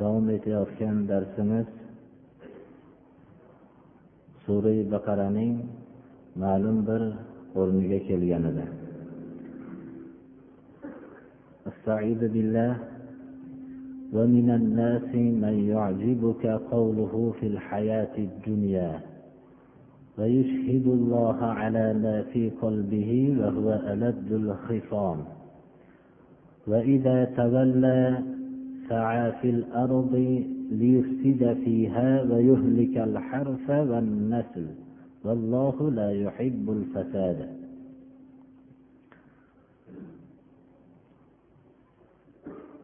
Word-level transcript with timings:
davom 0.00 0.26
etayotgan 0.36 0.96
darsimiz 1.10 1.68
sura 4.44 4.74
baqaraning 4.92 5.54
ma'lum 6.42 6.78
bir 6.88 7.02
o'rniga 7.60 7.98
kelgan 8.08 8.44
edi 8.52 8.66
بالله 12.34 12.72
ومن 14.16 14.48
الناس 14.60 15.10
من 15.44 15.56
يعجبك 15.72 16.44
قوله 16.46 17.14
في 17.40 17.46
الحياة 17.46 18.14
الدنيا 18.18 18.92
ويشهد 20.18 20.86
الله 20.86 21.38
على 21.60 21.94
ما 22.04 22.22
في 22.22 22.42
قلبه 22.62 23.10
وهو 23.40 23.68
ألد 23.92 24.30
الخصام. 24.32 25.18
وإذا 26.66 27.24
تولى 27.24 28.22
سعى 28.91 29.31
في 29.41 29.49
الأرض 29.49 30.13
ليفسد 30.71 31.57
فيها 31.65 32.21
ويهلك 32.23 32.97
الحرث 32.97 33.69
والنسل 33.69 34.65
والله 35.23 35.91
لا 35.91 36.11
يحب 36.11 36.65
الفساد 36.69 37.39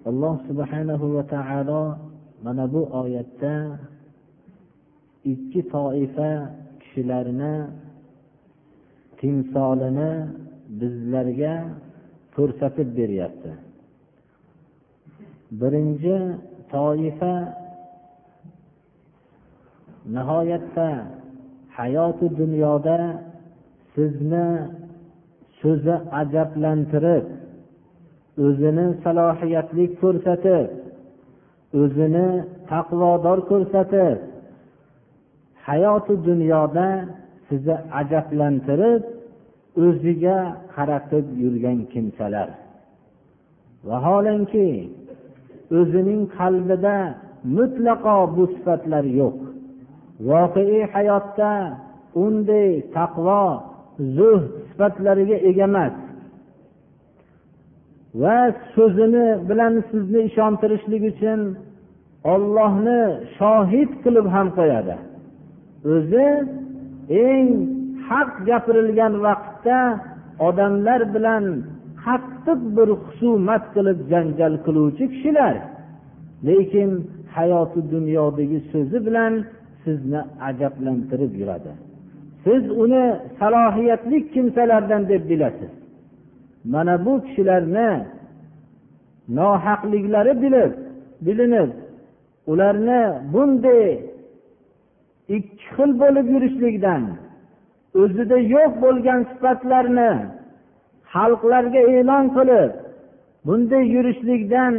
alloh 0.03 0.35
subhanahu 0.51 1.15
va 1.15 1.23
taolo 1.31 1.95
mana 2.43 2.67
bu 2.67 2.81
oyatda 2.91 3.79
ikki 5.23 5.61
toifa 5.71 6.31
kishilarni 6.83 7.53
timsolini 9.19 10.11
bizlarga 10.79 11.53
ko'rsatib 12.35 12.89
beryapti 12.99 13.51
Birinchi 15.50 16.16
toifa 16.72 17.34
nihoyatda 20.14 20.88
hayoti 21.76 22.26
dunyoda 22.40 22.96
sizni 23.94 24.46
so'zi 25.60 25.94
ajablantirib 26.20 27.24
o'zini 28.46 28.86
salohiyatli 29.04 29.84
ko'rsatib 30.00 30.68
o'zini 31.80 32.28
taqvodor 32.70 33.38
ko'rsatib 33.50 34.18
hayoti 35.68 36.14
dunyoda 36.28 36.86
sizni 37.48 37.76
ajablantirib 38.00 39.02
o'ziga 39.84 40.38
qaratib 40.74 41.26
yurgan 41.42 41.78
kimsalar. 41.92 42.48
Vaholanki 43.88 44.68
o'zining 45.76 46.22
qalbida 46.38 46.96
mutlaqo 47.56 48.16
bu 48.36 48.44
sifatlar 48.54 49.04
yo'q. 49.20 49.38
Voqeiy 50.28 50.82
hayotda 50.94 51.52
unday 52.24 52.70
taqvo 52.96 53.42
zuhd 54.16 54.44
sifatlariga 54.68 55.36
ega 55.48 55.64
emas. 55.70 55.94
Va 58.22 58.38
so'zini 58.74 59.28
bilan 59.48 59.74
sizni 59.90 60.20
ishontirishlik 60.30 61.02
uchun 61.12 61.40
ollohni 62.32 63.00
shohid 63.38 63.90
qilib 64.04 64.26
ham 64.34 64.48
qo'yadi. 64.58 64.96
O'zi 65.94 66.28
eng 67.28 67.48
haq 68.08 68.30
gapirilgan 68.48 69.14
vaqtda 69.26 69.78
odamlar 70.48 71.00
bilan 71.14 71.44
qattiq 72.04 72.60
bir 72.76 72.88
husumat 73.04 73.64
qilib 73.74 73.98
janjal 74.12 74.54
qiluvchi 74.66 75.04
kishilar. 75.12 75.54
Lekin 76.48 76.90
hayoti 77.36 77.80
dunyodagi 77.94 78.58
so'zi 78.72 78.98
bilan 79.06 79.32
sizni 79.82 80.20
ajablantirib 80.48 81.32
yuradi. 81.40 81.72
Siz 82.44 82.62
uni 82.82 83.04
salohiyatli 83.38 84.18
kimsalardan 84.32 85.02
deb 85.10 85.22
bilasiz. 85.30 85.72
Mana 86.72 86.94
bu 87.04 87.12
kishilarni 87.26 87.90
nohaqliklari 89.38 90.32
bilib 90.42 90.72
bilinib 91.26 91.70
ularni 92.50 93.02
bunday 93.32 93.84
ikki 95.36 95.64
xil 95.74 95.90
bo'lib 96.02 96.26
yurishlikdan 96.34 97.02
o'zida 98.02 98.38
yo'q 98.54 98.72
bo'lgan 98.84 99.20
sifatlarni 99.30 100.12
xalqlarga 101.14 101.82
e'lon 101.96 102.24
qilib 102.36 102.70
bunday 103.46 103.84
yurishlikdan 103.94 104.74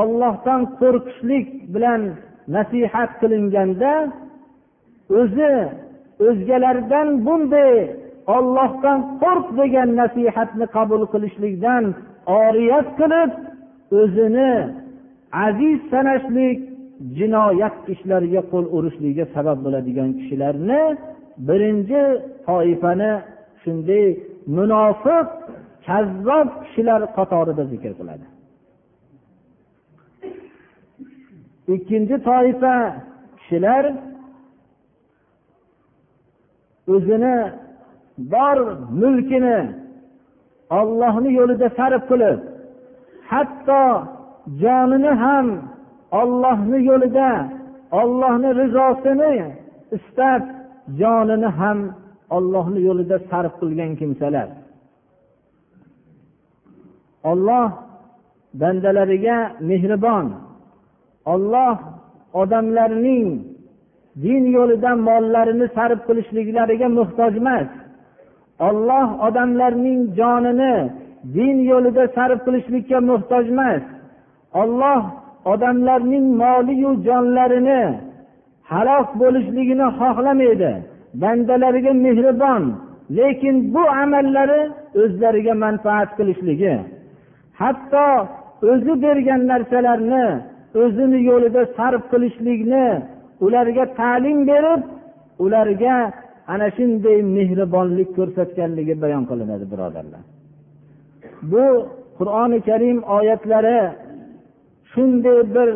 ollohdan 0.00 0.60
qo'rqishlik 0.80 1.46
bilan 1.74 2.02
nasihat 2.56 3.10
qilinganda 3.20 3.92
o'zi 5.20 5.54
o'zgalardan 6.26 7.08
bunday 7.26 7.74
ollohdan 8.36 8.98
qo'rq 9.22 9.46
degan 9.60 9.88
nasihatni 10.00 10.66
qabul 10.76 11.02
qilishlikdan 11.12 11.84
oriyat 12.42 12.88
qilib 13.00 13.30
o'zini 14.00 14.52
aziz 15.46 15.78
sanashlik 15.92 16.58
jinoyat 17.18 17.76
ishlariga 17.94 18.42
qo'l 18.52 18.66
urishligiga 18.76 19.26
sabab 19.34 19.58
bo'ladigan 19.64 20.10
kishilarni 20.18 20.82
birinchi 21.48 22.02
toifani 22.46 23.12
shunday 23.62 24.06
munofiq 24.56 25.28
kazzob 25.86 26.48
kishilar 26.62 27.00
qatorida 27.16 27.64
zikr 27.72 27.92
qiladi. 27.98 28.26
Ikkinchi 31.74 32.16
toifa 32.28 32.74
kishilar 33.38 33.84
o'zini 36.94 37.36
bor 38.32 38.58
mulkini 39.00 39.58
ollohni 40.78 41.30
yo'lida 41.38 41.68
sarf 41.78 42.02
qilib 42.10 42.38
hatto 43.30 43.84
jonini 44.62 45.12
ham 45.22 45.46
ollohni 46.20 46.78
yo'lida 46.90 47.30
ollohni 48.00 48.50
rizosini 48.60 49.34
istab 49.96 50.42
jonini 51.00 51.50
ham 51.60 51.78
ollohni 52.36 52.80
yo'lida 52.88 53.16
sarf 53.30 53.52
qilgan 53.60 53.92
kimsalar. 54.00 54.48
Olloh 57.30 57.68
bandalariga 58.60 59.38
mehribon. 59.68 60.26
Olloh 61.32 61.76
odamlarning 62.40 63.28
din 64.22 64.42
yo'lida 64.56 64.90
mollarini 65.08 65.66
sarf 65.76 66.00
qilishliklariga 66.08 66.88
muhtoj 66.98 67.32
emas 67.42 67.68
olloh 68.68 69.06
odamlarning 69.26 70.00
jonini 70.18 70.74
din 71.36 71.56
yo'lida 71.70 72.04
sarf 72.16 72.38
qilishlikka 72.46 72.98
muhtoj 73.10 73.44
emas 73.54 73.82
olloh 74.62 75.02
odamlarning 75.52 76.26
moliyu 76.42 76.90
jonlarini 77.06 77.82
halok 78.72 79.08
bo'lishligini 79.20 79.86
xohlamaydi. 80.00 80.72
Bandalariga 81.14 81.92
mehribon 81.92 82.62
lekin 83.16 83.74
bu 83.74 83.82
amallari 84.02 84.60
o'zlariga 85.02 85.54
manfaat 85.54 86.10
qilishligi. 86.18 86.74
Hatto 87.60 88.08
o'zi 88.70 88.92
bergan 89.04 89.40
narsalarni 89.50 90.26
o'zini 90.82 91.18
yo'lida 91.30 91.62
sarf 91.76 92.02
qilishlikni 92.12 92.86
ularga 93.44 93.84
ta'lim 94.00 94.38
berib 94.50 94.82
ularga 95.44 95.96
ana 96.52 96.68
shunday 96.76 97.18
mehribonlik 97.36 98.08
ko'rsatganligi 98.18 98.94
bayon 99.02 99.24
qilinadi 99.30 99.64
birodarlar. 99.72 100.22
Bu 101.52 101.64
qur'oni 102.18 102.58
karim 102.68 102.98
oyatlari 103.16 103.80
shunday 104.92 105.38
bir 105.54 105.68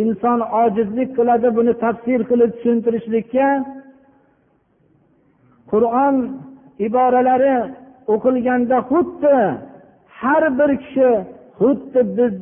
inson 0.00 0.40
ojizlik 0.62 1.10
qiladi 1.18 1.48
buni 1.58 1.72
tafsir 1.84 2.20
qilib 2.30 2.50
tushuntirishlikka 2.56 3.46
qur'on 5.72 6.16
iboralari 6.86 7.56
o'qilganda 8.14 8.78
xuddi 8.90 9.36
har 10.20 10.42
bir 10.58 10.70
kishi 10.82 11.10
xuddi 11.58 12.00
biz 12.18 12.34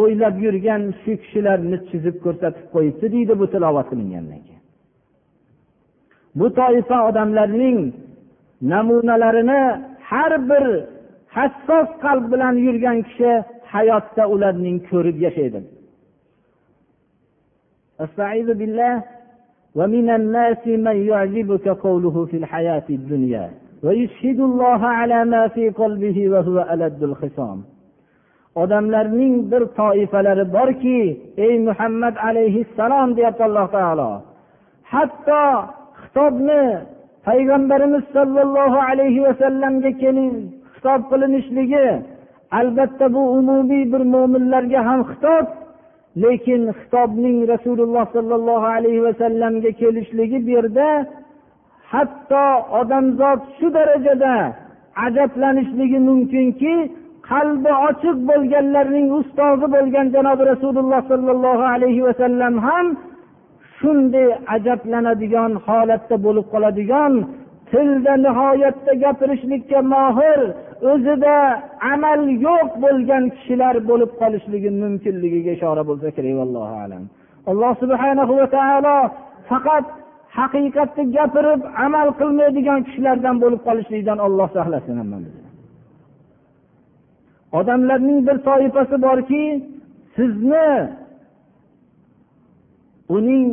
o'ylab 0.00 0.36
yurgan 0.44 0.82
shu 1.02 1.12
kishilarni 1.22 1.78
chizib 1.88 2.16
ko'rsatib 2.24 2.66
qo'yibdi 2.74 3.06
deydi 3.14 3.34
bu 3.40 3.46
tilovat 3.52 3.86
qilingandan 3.90 4.40
keyin. 4.46 4.62
Bu 6.38 6.46
toifa 6.60 6.98
odamlarning 7.08 7.78
namunalarini 8.72 9.62
har 10.10 10.32
bir 10.50 10.64
hassos 11.36 11.88
qalb 12.04 12.24
bilan 12.32 12.54
yurgan 12.66 12.98
kishi 13.08 13.32
hayotda 13.74 14.24
ularning 14.34 14.78
ko'rib 14.90 15.16
yashaydi. 15.26 15.60
ومن 19.75 20.09
الناس 20.09 20.67
من 20.67 20.97
يعجبك 21.07 21.67
قوله 21.67 22.25
في 22.25 22.37
الحياة 22.37 22.87
الدنيا 22.89 23.49
ويشهد 23.83 24.39
الله 24.39 24.81
على 24.85 25.25
ما 25.25 25.47
في 25.47 25.69
قلبه 25.69 26.29
وهو 26.29 26.57
ألد 26.73 27.03
الخصام 27.03 27.59
odamlarning 28.63 29.51
bir 29.51 29.63
toifalari 29.79 30.45
borki 30.53 31.01
ey 31.45 31.53
muhammad 31.67 32.15
alayhissalom 32.27 33.09
deyapti 33.17 33.43
alloh 33.47 33.67
taolo 33.75 34.11
hatto 34.93 35.43
xitobni 36.01 36.63
payg'ambarimiz 37.27 38.03
sollallohu 38.15 38.77
alayhi 38.89 39.23
vasallamga 39.27 39.91
xitob 40.73 41.01
qilinishligi 41.11 41.87
albatta 42.59 43.05
bu 43.15 43.21
umumiy 43.39 43.83
bir 43.93 44.01
mo'minlarga 44.13 44.79
ham 44.87 44.99
xitob 45.09 45.45
lekin 46.16 46.62
xitobning 46.78 47.38
rasululloh 47.52 48.04
sollallohu 48.16 48.66
alayhi 48.76 49.04
vasallamga 49.08 49.70
kelishligi 49.80 50.38
bu 50.46 50.50
yerda 50.56 50.88
hatto 51.92 52.46
odamzod 52.80 53.40
shu 53.58 53.66
darajada 53.76 54.34
ajablanishligi 55.06 55.98
mumkinki 56.08 56.74
qalbi 57.30 57.72
ochiq 57.88 58.16
bo'lganlarning 58.30 59.08
ustozi 59.18 59.66
bo'lgan 59.74 60.06
janobi 60.14 60.42
rasululloh 60.52 61.00
sollallohu 61.12 61.64
alayhi 61.74 62.02
vasallam 62.08 62.54
ham 62.66 62.86
shunday 63.78 64.28
ajablanadigan 64.56 65.52
holatda 65.66 66.16
bo'lib 66.24 66.46
qoladigan 66.52 67.12
tilda 67.70 68.14
nihoyatda 68.26 68.92
gapirishlikka 69.02 69.78
mohir 69.94 70.40
o'zida 70.90 71.36
amal 71.92 72.20
yo'q 72.46 72.68
bo'lgan 72.84 73.24
kishilar 73.34 73.74
bo'lib 73.90 74.10
qolishligi 74.20 74.70
mumkinligiga 74.82 75.50
ishora 75.58 75.82
bo'lsa 75.90 76.08
kerak 76.16 76.38
allohu 76.46 76.74
alam. 76.84 77.02
Alloh 77.50 77.72
subhana 77.82 78.22
va 78.30 78.46
taolo 78.56 78.96
faqat 79.50 79.86
haqiqatni 80.38 81.04
gapirib 81.16 81.60
amal 81.86 82.08
qilmaydigan 82.20 82.78
kishilardan 82.86 83.36
bo'lib 83.42 83.60
qolishlikdan 83.68 84.18
olloh 84.26 84.48
saqlasin 84.56 84.94
hammamizni 85.02 85.42
odamlarning 87.58 88.18
bir 88.28 88.36
toifasi 88.48 88.96
borki 89.02 89.44
sizni 90.16 90.70
uning 93.16 93.46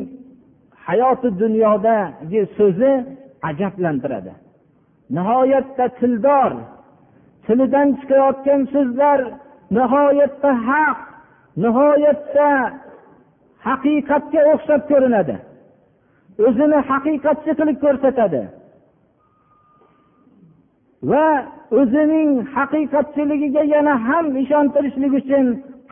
hayoti 0.88 1.30
dunyodagi 1.40 2.42
so'zi 2.58 2.92
ajablantiradi. 3.50 4.34
Nihoyatda 5.16 5.86
tildor 6.00 6.52
tilidan 7.50 7.88
chiqayotgan 8.00 8.62
so'zlar 8.74 9.20
nihoyatda 9.78 10.52
haq 10.68 11.00
nihoyatda 11.64 12.50
haqiqatga 13.68 14.42
o'xshab 14.54 14.82
ko'rinadi. 14.92 15.36
O'zini 16.48 16.80
haqiqatchi 16.90 17.52
qilib 17.60 17.78
ko'rsatadi. 17.86 18.42
Va 21.10 21.28
o'zining 21.80 22.30
haqiqatchiligiga 22.56 23.64
yana 23.76 23.94
ham 24.08 24.26
ishontirishlik 24.44 25.14
uchun 25.22 25.46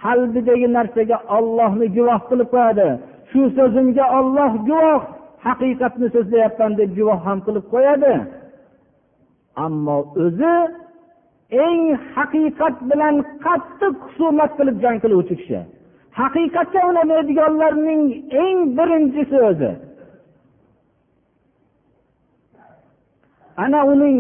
qalbidagi 0.03 0.67
narsaga 0.77 1.17
ollohni 1.37 1.87
guvoh 1.97 2.21
qilib 2.29 2.49
qo'yadi. 2.55 2.87
Shu 3.29 3.41
so'zimga 3.57 4.05
olloh 4.19 4.51
guvoh 4.69 5.01
haqiqatni 5.47 6.07
so'zlayapman 6.15 6.71
deb 6.79 6.89
guvoh 6.97 7.19
ham 7.27 7.39
qilib 7.45 7.65
qo'yadi. 7.73 8.13
Ammo 9.65 9.97
o'zi 10.25 10.55
eng 11.51 11.97
haqiqat 12.15 12.75
bilan 12.89 13.15
qattiq 13.45 13.95
husumat 14.05 14.51
qilib 14.57 14.77
jang 14.83 14.97
qiluvchi 15.03 15.35
kishi. 15.39 15.59
Haqiqatga 16.19 16.81
unamaydiganlarning 16.89 18.03
eng 18.43 18.57
birinchisi 18.77 19.37
o'zi. 19.49 19.71
Ana 23.63 23.79
uning 23.93 24.17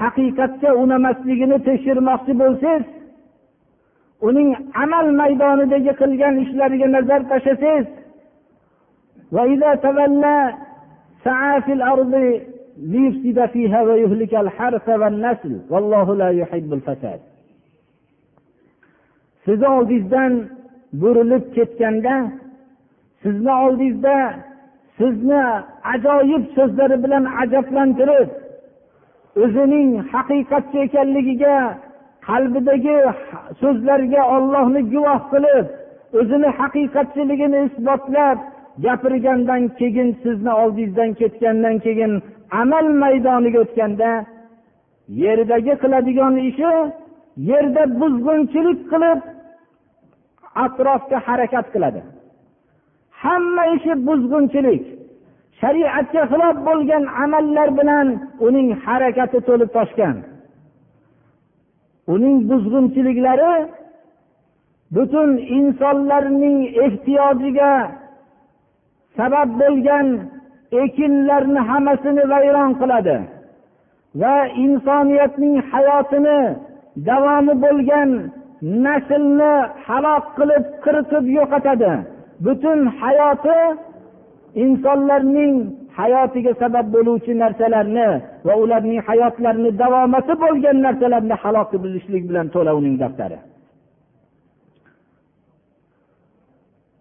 haqiqatga 0.00 0.70
unamasligini 0.82 1.58
tekshirmoqchi 1.68 2.32
bo'lsangiz 2.42 2.84
uning 4.28 4.50
amal 4.82 5.06
maydonidagi 5.20 5.92
qilgan 6.00 6.34
ishlariga 6.44 6.88
nazar 6.96 7.20
tashlasangiz 7.30 7.88
sizni 19.44 19.68
oldingizdan 19.68 20.32
burilib 20.92 21.44
ketganda 21.54 22.14
sizni 23.22 23.52
oldingizda 23.64 24.16
sizni 24.98 25.42
ajoyib 25.94 26.44
so'zlari 26.56 26.96
bilan 27.04 27.24
ajablantirib 27.42 28.28
o'zining 29.44 29.90
haqiqatchi 30.12 30.78
ekanligiga 30.86 31.56
qalbidagi 32.28 32.96
so'zlarga 33.60 34.22
ollohni 34.36 34.82
guvoh 34.94 35.20
qilib 35.32 35.66
o'zini 36.20 36.50
haqiqatchiligini 36.60 37.58
isbotlab 37.68 38.38
gapirgandan 38.84 39.62
keyin 39.78 40.08
sizni 40.22 40.52
oldingizdan 40.62 41.10
ketgandan 41.20 41.76
keyin 41.86 42.12
amal 42.60 42.86
maydoniga 43.02 43.58
o'tganda 43.64 44.10
yerdagi 45.22 45.74
qiladigan 45.82 46.34
ishi 46.50 46.72
yerda 47.50 47.82
buzg'unchilik 48.00 48.80
qilib 48.92 49.20
atrofga 50.64 51.18
harakat 51.26 51.66
qiladi. 51.74 52.00
Hamma 53.22 53.64
ishi 53.76 53.92
buzg'unchilik 54.08 54.84
shariatga 55.60 56.22
xilof 56.30 56.56
bo'lgan 56.68 57.04
amallar 57.24 57.68
bilan 57.78 58.06
uning 58.46 58.68
harakati 58.84 59.38
to'lib 59.48 59.70
toshgan. 59.76 60.16
Uning 62.14 62.36
buzg'unchiliklari 62.50 63.54
butun 64.94 65.30
insonlarning 65.58 66.58
ehtiyojiga 66.84 67.72
sabab 69.16 69.48
bo'lgan 69.60 70.06
ekinlarni 70.82 71.60
hammasini 71.68 72.22
vayron 72.32 72.72
qiladi 72.80 73.16
va 74.20 74.36
insoniyatning 74.64 75.56
hayotini 75.70 76.40
davomi 77.08 77.54
bo'lgan 77.64 78.10
naslni 78.84 79.52
halok 79.86 80.24
qilib 80.38 80.64
qiritib 80.84 81.24
yo'qotadi. 81.38 81.92
Butun 82.44 82.78
hayoti 83.00 83.58
insonlarning 84.64 85.54
hayotiga 85.98 86.52
sabab 86.62 86.86
bo'luvchi 86.94 87.32
narsalarni 87.42 88.08
va 88.46 88.54
ularning 88.62 89.00
hayotlarini 89.08 89.70
davomati 89.82 90.34
bo'lgan 90.44 90.76
narsalarni 90.86 91.36
halok 91.42 91.68
qilishlik 91.72 92.24
bilan 92.30 92.46
to'la 92.54 92.72
uning 92.80 92.94
daftari 93.02 93.38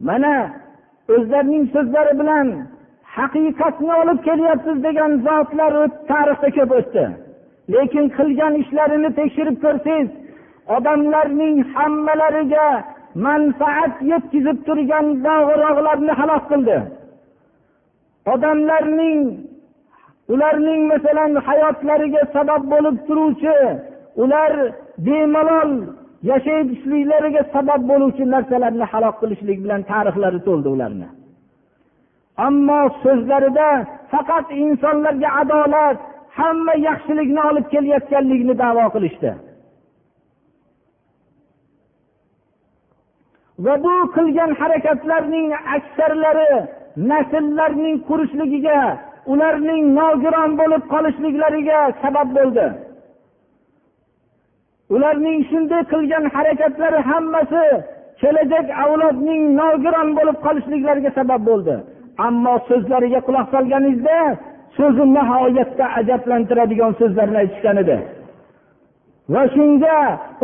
mana 0.07 0.33
o'zlarining 1.15 1.65
so'zlari 1.73 2.13
bilan 2.21 2.47
haqiqatni 3.17 3.93
olib 4.01 4.19
kelyapsiz 4.27 4.77
degan 4.87 5.11
zotlar 5.25 5.73
tarixda 6.09 6.49
ko'p 6.57 6.71
o'tdi. 6.79 7.05
Lekin 7.73 8.05
qilgan 8.17 8.53
ishlarini 8.61 9.09
tekshirib 9.19 9.57
ko'rsangiz 9.65 10.09
odamlarning 10.75 11.57
hammalariga 11.73 12.67
manfaat 13.25 13.93
yetkazib 14.11 14.57
turgan 14.67 15.05
dog'iroqlarni 15.25 16.13
halok 16.19 16.43
qildi. 16.51 16.77
Odamlarning 18.33 19.21
ularning 20.33 20.81
masalan 20.91 21.31
hayotlariga 21.47 22.21
sabab 22.35 22.63
bo'lib 22.73 22.97
turuvchi 23.07 23.55
ular 24.23 24.51
bemalol 25.05 25.71
yashayishliklariga 26.31 27.41
sabab 27.53 27.81
bo'luvchi 27.89 28.23
narsalarni 28.33 28.85
halok 28.91 29.15
qilishlik 29.21 29.57
bilan 29.63 29.81
tarixlari 29.91 30.39
to'ldi 30.47 30.69
ularni. 30.75 31.07
Ammo 32.47 32.81
so'zlarida 33.03 33.69
faqat 34.11 34.45
insonlarga 34.63 35.29
adolat 35.41 35.97
hamma 36.39 36.73
yaxshilikni 36.87 37.41
olib 37.49 37.65
kelayotganligini 37.73 38.55
davo 38.63 38.85
qilishdi. 38.95 39.31
Va 43.65 43.73
bu 43.83 43.95
qilgan 44.15 44.51
harakatlarning 44.59 45.49
aksarlari 45.75 46.51
nasllarning 47.11 47.97
qurishligiga 48.09 48.79
ularning 49.31 49.83
nogiron 49.99 50.51
bo'lib 50.59 50.83
qolishliklariga 50.93 51.79
sabab 52.03 52.29
bo'ldi. 52.37 52.67
Ularning 54.95 55.39
shunday 55.49 55.81
qilgan 55.93 56.25
harakatlari 56.35 56.99
hammasi 57.09 57.65
kelajak 58.21 58.67
avlodning 58.83 59.43
nogiron 59.61 60.09
bo'lib 60.17 60.37
qolishliklariga 60.45 61.11
sabab 61.19 61.41
bo'ldi. 61.49 61.75
Ammo 62.27 62.53
so'zlariga 62.69 63.19
quloq 63.27 63.47
solganingizda 63.55 64.19
so'zi 64.77 65.03
nihoyatda 65.17 65.85
ajablantiradigan 65.99 66.91
so'zlarni 66.99 67.37
aytishgan 67.43 67.77
edi. 67.83 67.97
Va 69.33 69.43
shunga 69.55 69.97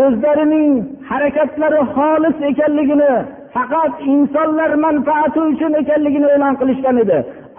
o'zlarining 0.03 0.72
harakatlari 1.10 1.82
xolis 1.96 2.38
ekanligini 2.51 3.13
faqat 3.55 3.94
insonlar 4.13 4.72
manfaati 4.86 5.39
uchun 5.51 5.74
ekanligini 5.82 6.27
e'lon 6.36 6.55
qilishgan 6.62 6.98
edi. 7.03 7.17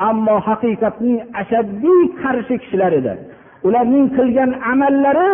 Ammo 0.09 0.37
haqiqatning 0.49 1.19
ashaddiy 1.41 2.01
qarshi 2.23 2.55
kishilar 2.63 2.93
edi. 3.01 3.13
Ularning 3.67 4.07
qilgan 4.17 4.51
amallari 4.73 5.31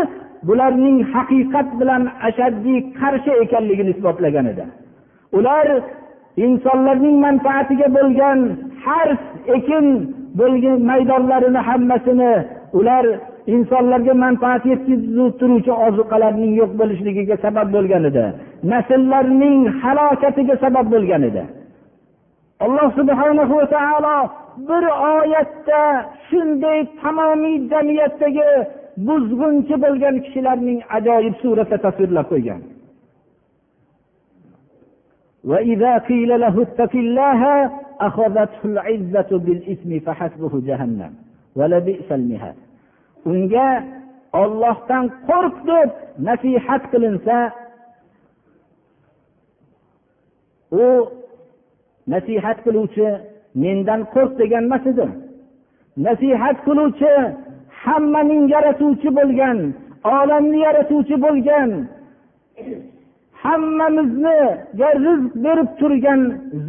bularning 0.48 0.96
haqiqat 1.14 1.68
bilan 1.80 2.02
ashaddiy 2.28 2.78
qarshi 3.00 3.32
ekanligini 3.44 3.90
isbotlagan 3.94 4.46
edi. 4.52 4.64
Ular 5.38 5.66
insonlarning 6.46 7.16
manfaatiga 7.26 7.88
bo'lgan 7.96 8.38
har 8.84 9.08
ekin 9.56 9.86
bo'lgan 10.40 10.78
maydonlarini 10.90 11.60
hammasini 11.68 12.32
ular 12.78 13.04
insonlarga 13.54 14.14
manfaat 14.24 14.62
yetkazib 14.72 15.32
turuvchi 15.40 15.72
ozuqalarning 15.86 16.52
yo'q 16.60 16.72
bo'lishligiga 16.80 17.36
sabab 17.44 17.68
bo'lgan 17.76 18.04
edi. 18.10 18.24
Nasllarning 18.72 19.58
halokatiga 19.82 20.56
sabab 20.64 20.86
bo'lgan 20.94 21.22
edi. 21.30 21.42
Alloh 22.64 22.88
subhana 22.98 23.44
va 23.52 23.64
taolo 23.76 24.18
bir 24.68 24.84
oyatda 25.14 25.82
shunday 26.28 26.78
tamomiy 27.02 27.56
jamiyatdagi 27.72 28.48
buzg'unchi 29.06 29.74
bo'lgan 29.84 30.16
kishilarning 30.24 30.78
ajoyib 30.96 31.34
suratda 31.42 31.76
tasvirlab 31.84 32.26
qo'ygan. 32.32 32.60
وإذا 35.43 35.97
قيل 35.97 36.39
له 36.39 36.62
اتق 36.62 36.95
الله 36.95 37.71
أخذته 38.00 38.62
العزة 38.65 39.27
بالإثم 39.31 40.00
فحسبه 40.00 40.62
جهنم 40.67 41.13
ولبئس 41.55 42.12
المهاد 42.12 42.55
unga 43.31 43.69
ollohdan 44.41 45.05
qo'rq 45.29 45.55
deb 45.69 45.89
nasihat 46.27 46.83
qilinsa 46.91 47.38
u 50.83 50.86
nasihat 52.13 52.57
qiluvchi 52.65 53.07
mendan 53.63 54.01
qo'rq 54.13 54.31
degan 54.41 54.63
emas 54.69 54.83
edi 54.91 55.07
nasihat 56.07 56.57
qiluvchi 56.67 57.13
hammaning 57.83 58.43
yaratuvchi 58.55 59.09
bo'lgan 59.19 59.57
olamni 60.17 60.59
yaratuvchi 60.67 61.15
bo'lgan 61.25 61.69
hammamizniga 63.44 64.88
rizq 65.04 65.32
berib 65.44 65.68
turgan 65.80 66.20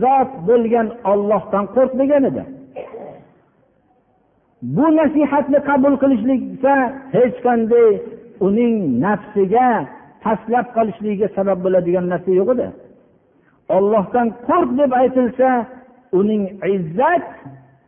zot 0.02 0.32
bo'lgan 0.48 0.88
ollohdan 1.12 1.66
qo'rq 1.76 1.92
degan 2.02 2.24
edi. 2.32 2.44
Bu 4.76 4.86
nasihatni 5.00 5.60
qabul 5.70 5.96
qilishlik 6.04 6.42
esa 6.54 6.76
hech 7.16 7.38
qanday 7.46 7.90
uning 8.48 8.76
nafsiga 9.06 9.70
tashlab 10.24 10.68
qolishligiga 10.76 11.28
sabab 11.38 11.60
bo'ladigan 11.66 12.06
narsa 12.14 12.32
yo'q 12.40 12.50
edi. 12.56 12.68
Ollohdan 13.78 14.28
qo'rq 14.48 14.70
deb 14.80 14.92
aytilsa 15.02 15.50
uning 16.20 16.44
izzat 16.76 17.28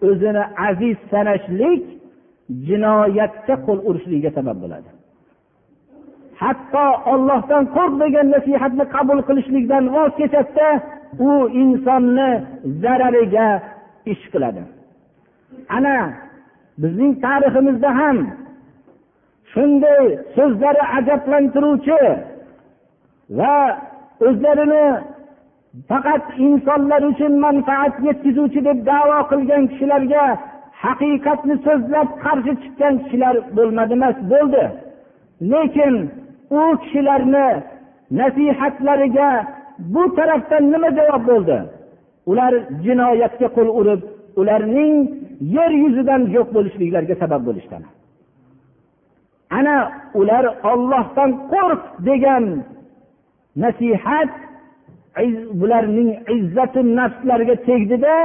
o'zini 0.08 0.44
aziz 0.70 0.98
sanashlik 1.12 1.84
jinoyatga 2.68 3.56
qo'l 3.66 3.80
urishligiga 3.90 4.32
sabab 4.38 4.58
bo'ladi. 4.64 4.90
Hatto 6.42 6.86
ollohdan 7.14 7.64
qo'rq 7.76 7.94
degan 8.04 8.28
nasihatni 8.36 8.86
qabul 8.96 9.20
qilishlikdan 9.28 9.84
voz 9.96 10.12
kechadida 10.20 10.70
u 11.30 11.32
insonni 11.64 12.30
zarariga 12.82 13.48
ish 14.12 14.26
qiladi. 14.34 14.62
Ana 15.78 15.98
bizning 16.82 17.14
tariximizda 17.26 17.90
ham 18.00 18.18
shunday 19.54 20.04
so'zlari 20.36 20.84
ajablantiruvchi 20.98 22.02
va 23.38 23.56
o'zlarini 24.28 24.86
faqat 25.90 26.24
insonlar 26.48 27.02
uchun 27.12 27.34
manfaat 27.46 27.96
yetkazuvchi 28.08 28.62
deb 28.68 28.80
davo 28.90 29.20
qilgan 29.32 29.64
kishilarga 29.72 30.26
haqiqatni 30.84 31.56
so'zlab 31.68 32.10
qarshi 32.24 32.54
chiqqan 32.62 32.94
kishilar 33.04 33.36
bo'lmadi 33.58 33.94
emas 34.00 34.18
bo'ldi. 34.34 34.64
Lekin 35.42 36.12
u 36.50 36.78
kishilarni 36.82 37.48
nasihatlariga 38.12 39.30
bu 39.80 40.16
tarafdan 40.16 40.64
nima 40.72 40.90
javob 40.98 41.24
bo'ldi? 41.30 41.58
Ular 42.32 42.54
jinoyatga 42.86 43.48
qo'l 43.56 43.70
urib 43.80 44.02
ularning 44.40 44.96
yer 45.56 45.72
yuzidan 45.84 46.22
yo'q 46.36 46.48
bo'lishliklariga 46.56 47.16
sabab 47.24 47.42
bo'lishgan 47.48 47.84
ana 49.60 49.78
ular 50.20 50.46
ollohdan 50.72 51.32
qo'rq 51.52 51.82
degan 52.10 52.44
nasihat 53.64 54.32
bularning 55.62 56.10
izzati 56.36 56.82
nafslariga 57.00 57.56
tegdida 57.68 58.16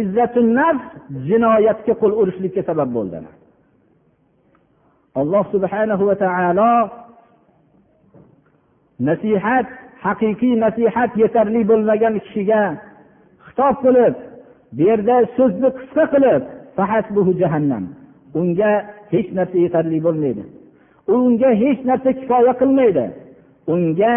izzatu 0.00 0.40
nafs 0.58 0.86
jinoyatga 1.28 1.94
qo'l 2.00 2.12
urishlikka 2.20 2.62
sabab 2.70 2.88
bo'ldi. 2.96 3.18
Alloh 5.20 5.44
subhanahu 5.54 6.02
va 6.08 6.16
taolo 6.24 6.72
nasihat 9.08 9.66
haqiqiy 10.04 10.54
nasihat 10.64 11.10
yetarli 11.22 11.62
bo'lmagan 11.70 12.14
kishiga 12.24 12.62
xitob 13.46 13.74
qilib 13.84 14.14
bu 14.76 14.82
yerda 14.88 15.16
so'zni 15.36 15.68
qisqa 15.78 16.04
qilib 16.14 16.42
jahannam. 17.42 17.84
Unga 18.38 18.72
hech 19.12 19.28
narsa 19.38 19.56
yetarli 19.64 19.98
bo'lmaydi. 20.06 20.44
Unga 21.16 21.50
hech 21.62 21.80
narsa 21.88 22.10
kifoya 22.20 22.52
qilmaydi. 22.60 23.04
Unga 23.72 24.12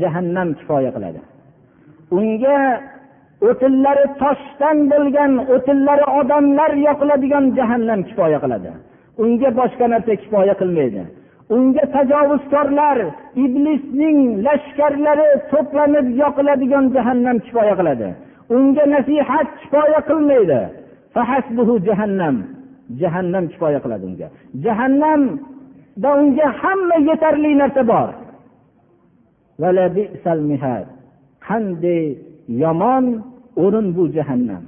jahannam 0.00 0.48
kifoya 0.58 0.90
qiladi. 0.96 1.20
Unga 2.18 2.58
o'tinlari 3.48 4.04
toshdan 4.22 4.76
bo'lgan 4.92 5.32
o'tinlari 5.54 6.06
odamlar 6.20 6.70
yoqiladigan 6.86 7.44
jahannam 7.58 8.00
kifoya 8.08 8.38
qiladi. 8.44 8.70
Unga 9.22 9.48
boshqa 9.58 9.86
narsa 9.92 10.12
kifoya 10.22 10.54
qilmaydi. 10.60 11.02
Unga 11.56 11.84
tajovuzkorlar 11.94 12.98
iblisning 13.44 14.18
lashkarlari 14.46 15.28
to'planib 15.50 16.06
yoqiladigan 16.22 16.84
jahannam 16.96 17.36
kifoya 17.46 17.74
qiladi. 17.80 18.08
Unga 18.56 18.84
nasihat 18.94 19.48
kifoya 19.60 20.00
qilmaydi. 20.08 20.60
Jahannam. 21.88 22.36
Jahannam 23.00 23.44
kifoya 23.52 23.78
qiladi 23.84 24.04
unga. 24.10 24.28
Jahannamda 24.64 26.10
unga 26.20 26.46
hamma 26.60 26.96
yetarli 27.08 27.52
narsa 27.60 27.82
bor. 27.90 28.08
Qanday 31.46 32.04
yomon 32.62 33.04
o'rin 33.62 33.86
bu 33.96 34.02
jahannam. 34.16 34.62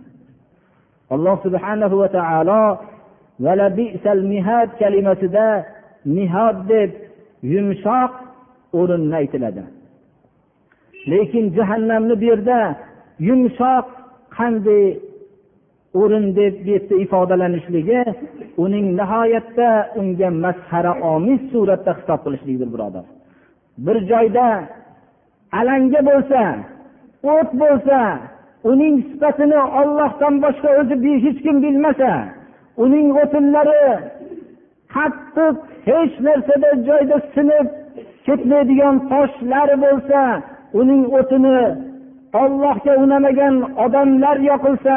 Alloh 1.14 1.37
subhanahu 1.45 1.95
va 2.02 2.09
taolo 2.17 2.62
mihad 4.33 4.68
kalimasida 4.80 5.47
nihod 6.16 6.59
deb 6.68 6.90
yumshoq 7.42 8.12
o'rinni 8.78 9.16
aytiladi. 9.21 9.62
Lekin 11.11 11.45
jahannamni 11.57 12.14
bu 12.21 12.25
yerda 12.30 12.59
yumshoq 13.28 13.87
qanday 14.37 14.85
o'rin 16.00 16.26
deb 16.38 16.54
bu 16.64 16.68
yerda 16.75 16.95
ifodalanishligi 17.04 18.00
uning 18.64 18.87
nihoyatda 19.00 19.68
unga 20.00 20.28
masxara 20.45 20.92
omiz 21.12 21.40
suratda 21.52 21.92
xitob 21.99 22.21
qilishlikdir 22.25 22.68
birodar. 22.75 23.07
Bir 23.87 23.97
joyda 24.11 24.47
alanga 25.59 26.00
bo'lsa 26.11 26.40
o't 27.35 27.50
bo'lsa 27.62 27.99
uning 28.71 28.95
sifatini 29.11 29.61
ollohdan 29.80 30.35
boshqa 30.45 30.68
o'zi 30.80 30.97
hech 31.25 31.38
kim 31.45 31.57
bilmasa 31.64 32.12
uning 32.85 33.08
o'tinlari 33.23 33.85
qattiq 34.94 35.54
hech 35.88 36.14
narsada 36.26 36.70
joyda 36.88 37.16
sinib 37.35 37.66
ketmaydigan 38.26 38.97
toshlar 39.12 39.70
bo'lsa 39.85 40.20
uning 40.80 41.02
o'tini 41.18 41.61
ollohga 42.42 42.92
unamagan 43.04 43.54
odamlar 43.85 44.37
yoqilsa 44.50 44.97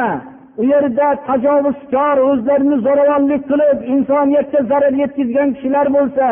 u 0.60 0.62
yerda 0.72 1.08
tajovuzkor 1.28 2.16
o'zlarini 2.30 2.76
zo'ravonlik 2.86 3.42
qilib 3.50 3.78
insoniyatga 3.94 4.60
zarar 4.70 4.94
yetkazgan 5.02 5.48
kishilar 5.54 5.86
bo'lsa 5.96 6.26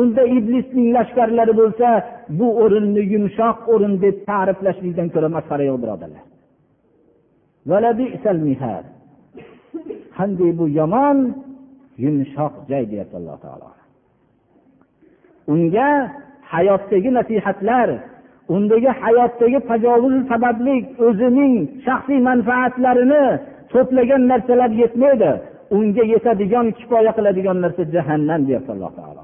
unda 0.00 0.22
iblisning 0.36 0.88
lashkarlari 0.96 1.54
bo'lsa 1.60 1.88
bu 2.38 2.48
o'rinni 2.62 3.02
yumshoq 3.14 3.56
o'rin 3.72 3.94
deb 4.04 4.16
ta'riflashlikdan 4.30 5.08
ko'ra 5.14 5.28
masxara 5.36 5.64
yo'q 5.70 5.78
birodarlar. 5.82 6.24
Qanday 10.18 10.50
bu 10.58 10.64
yomon 10.78 11.18
yumshoq 12.02 12.54
joy 12.68 12.84
deyapti 12.90 13.16
alloh 13.20 13.36
taolo. 13.44 13.70
Unga 15.52 15.88
hayotdagi 16.52 17.10
nasihatlar 17.18 17.88
undagi 18.54 18.90
hayotdagi 19.00 19.58
tajovuz 19.70 20.16
sababli 20.30 20.76
o'zining 21.06 21.54
shaxsiy 21.86 22.20
manfaatlarini 22.28 23.24
to'plagan 23.72 24.22
narsalar 24.30 24.70
yetmaydi. 24.82 25.32
Unga 25.76 26.02
yetadigan 26.12 26.66
kifoya 26.78 27.12
qiladigan 27.16 27.58
narsa 27.64 27.82
jahannam 27.94 28.40
deyapti 28.48 28.70
alloh 28.74 28.92
taolo. 28.98 29.22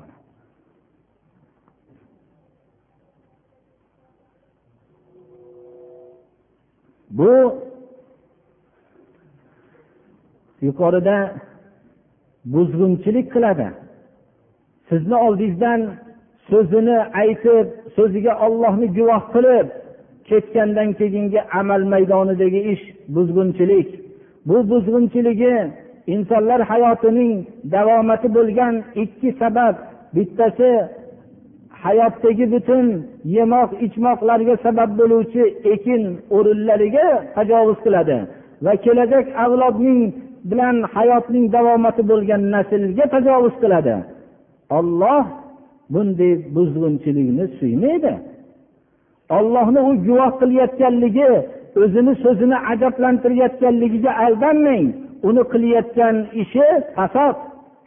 Bu 7.19 7.33
yuqorida 10.67 11.17
buzg'unchilik 12.53 13.27
qiladi. 13.35 13.69
Sizni 14.89 15.17
oldingizdan 15.27 15.81
so'zini 16.51 16.99
aytib 17.23 17.67
so'ziga 17.97 18.33
ollohni 18.47 18.87
guvoh 18.97 19.23
qilib 19.35 19.67
ketgandan 20.29 20.89
keyingi 20.99 21.41
amal 21.61 21.83
maydonidagi 21.93 22.61
ish 22.73 22.85
buzg'unchilik. 23.15 23.89
Bu 24.49 24.57
buzg'unchiligi 24.71 25.55
insonlar 26.15 26.61
hayotining 26.71 27.33
davomati 27.75 28.29
bo'lgan 28.37 28.75
ikki 29.03 29.31
sabab. 29.41 29.75
Bittasi 30.17 30.71
hayotdagi 31.85 32.47
butun 32.55 32.87
yemoq 33.37 33.71
ichmoqlarga 33.87 34.55
sabab 34.65 34.91
bo'luvchi 35.01 35.45
ekin 35.75 36.03
o'rinlariga 36.37 37.07
tajovuz 37.37 37.79
qiladi 37.85 38.19
va 38.65 38.73
kelajak 38.85 39.27
avlodning 39.45 40.01
bilan 40.51 40.77
hayotning 40.95 41.47
davomati 41.57 42.03
bo'lgan 42.11 42.43
naslga 42.55 43.05
tajovuz 43.15 43.55
qiladi. 43.63 43.95
Olloh 44.79 45.25
bunday 45.93 46.33
buzg'unchilikni 46.57 47.45
suymaydi. 47.59 48.15
Ollohni 49.39 49.81
u 49.89 49.93
guvoh 50.07 50.33
qilayotganligi 50.41 51.31
o'zini 51.83 52.13
so'zini 52.25 52.57
ajablantirayotganligiga 52.73 54.13
aldanmang 54.25 54.87
uni 55.29 55.43
qilayotgan 55.53 56.17
ishi 56.43 56.67
fasod. 56.97 57.37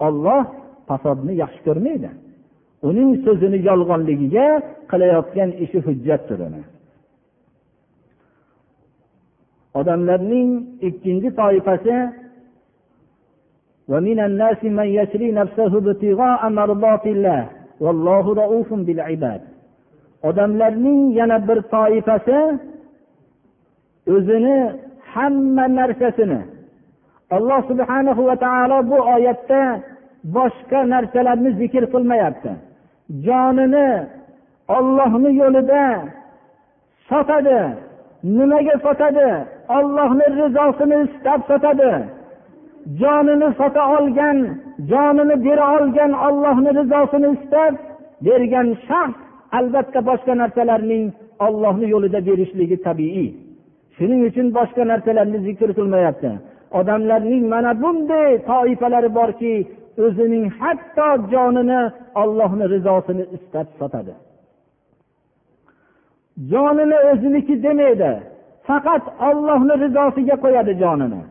Olloh 0.08 0.42
fasodni 0.90 1.34
yaxshi 1.44 1.62
ko'rmaydi. 1.68 2.10
Uning 2.90 3.10
so'zini 3.26 3.58
yolg'onligiga 3.70 4.48
qilayotgan 4.92 5.50
ishi 5.64 5.78
hujjatdir 5.88 6.40
odamlarning 9.80 10.50
ikkinchi 10.88 11.30
toifasi 11.40 11.96
ومن 13.89 14.21
الناس 14.21 14.65
من 14.65 14.85
يشري 14.99 15.33
نفسه 15.33 15.73
ابتغاء 15.79 16.49
مرضات 16.49 17.07
الله 17.07 17.43
والله 17.81 18.25
رؤوف 18.35 18.75
بالعباد 18.75 19.41
odamlarning 20.29 21.01
yana 21.19 21.49
bir 21.49 21.59
toifasi 21.75 22.39
o'zini 24.15 24.59
hamma 25.15 25.65
narsasini 25.79 26.41
alloh 27.37 27.61
subhanahu 27.71 28.27
va 28.29 28.37
taolo 28.45 28.79
bu 28.91 28.99
oyatda 29.15 29.63
boshqa 30.37 30.81
narsalarni 30.93 31.51
zikr 31.61 31.85
qilmayapti 31.93 32.51
jonini 33.27 33.89
ollohni 34.77 35.31
yo'lida 35.43 35.85
sotadi 37.11 37.61
nimaga 38.37 38.75
sotadi 38.87 39.29
ollohni 39.79 40.27
rizosini 40.39 40.97
istab 41.07 41.41
sotadi 41.51 41.93
Jonini 43.02 43.50
sota 43.60 43.84
olgan 43.98 44.38
jonini 44.92 45.36
bera 45.46 45.66
olgan 45.78 46.12
ollohni 46.28 46.72
rizosini 46.80 47.28
istab 47.38 47.74
bergan 48.26 48.68
shaxs 48.88 49.20
albatta 49.58 50.00
boshqa 50.10 50.34
narsalarning 50.42 51.06
ollohni 51.46 51.88
yo'lida 51.94 52.20
berishligi 52.28 52.78
tabiiy. 52.88 53.30
Shuning 53.96 54.22
uchun 54.30 54.48
boshqa 54.58 54.84
narsalarni 54.92 55.40
zikr 55.48 55.70
qilmayapti. 55.78 56.32
Odamlarning 56.80 57.44
mana 57.54 57.72
bunday 57.84 58.32
toifalari 58.50 59.10
borki 59.20 59.54
o'zining 60.06 60.46
hatto 60.60 61.10
jonini 61.34 61.82
ollohni 62.22 62.66
rizosini 62.74 63.24
istab 63.38 63.68
sotadi. 63.80 64.14
Jonini 66.52 66.98
o'ziniki 67.12 67.56
demaydi 67.66 68.12
faqat 68.68 69.04
ollohni 69.30 69.76
rizosiga 69.84 70.36
qo'yadi 70.44 70.74
jonini. 70.84 71.22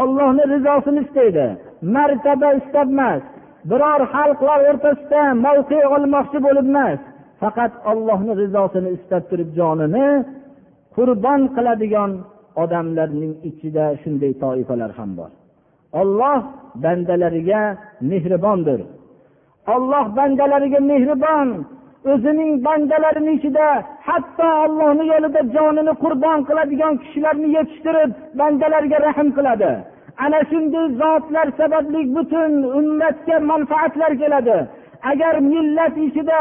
Ollohni 0.00 0.44
rizosini 0.52 1.00
istaydi. 1.06 1.46
Martaba 1.94 2.50
istab 2.60 2.88
emas 2.94 3.22
biror 3.70 4.00
xalqlar 4.14 4.60
o'rtasida 4.70 5.22
mavqe 5.44 5.78
olmoqchi 5.94 6.38
bo'lib 6.46 6.66
emas. 6.72 7.00
Faqat 7.40 7.72
ollohni 7.90 8.32
rizosini 8.42 8.90
istab 8.96 9.22
turib 9.30 9.50
jonini 9.58 10.06
qurbon 10.96 11.40
qiladigan 11.56 12.10
odamlarning 12.62 13.32
ichida 13.50 13.84
shunday 14.02 14.32
toifalar 14.42 14.90
ham 14.98 15.10
bor. 15.18 15.30
Olloh 16.00 16.40
bandalariga 16.84 17.62
mehribondir. 18.10 18.80
Olloh 19.74 20.06
bandalariga 20.18 20.80
mehribon 20.90 21.48
o'zining 22.10 22.52
bandalarini 22.66 23.32
ichida 23.38 23.66
hatto 24.08 24.48
ollohni 24.64 25.04
yo'lida 25.12 25.40
jonini 25.54 25.92
qurbon 26.02 26.38
qiladigan 26.48 26.94
kishilarni 27.02 27.48
yetishtirib 27.56 28.10
bandalarga 28.38 28.98
rahm 29.06 29.28
qiladi. 29.36 29.70
Ana 30.24 30.40
shunday 30.50 30.86
zotlar 31.00 31.48
sababli 31.60 32.00
butun 32.16 32.52
ummatga 32.78 33.36
manfaatlar 33.50 34.12
keladi. 34.22 34.58
Agar 35.10 35.34
millat 35.52 35.94
ichida 36.06 36.40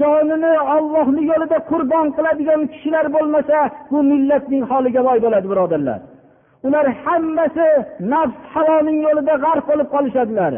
jonini 0.00 0.52
ollohni 0.76 1.22
yo'lida 1.30 1.58
qurbon 1.70 2.06
qiladigan 2.16 2.62
kishilar 2.72 3.06
bo'lmasa 3.16 3.58
bu 3.90 3.98
millatning 4.12 4.64
holiga 4.70 5.00
voy 5.08 5.18
bo'ladi 5.24 5.46
birodarlar. 5.52 6.00
Ular 6.66 6.86
hammasi 7.04 7.68
nafs 8.12 8.38
havoning 8.54 8.98
yo'lida 9.06 9.34
g'arq 9.44 9.64
bo'lib 9.70 9.88
qolishadilar. 9.94 10.52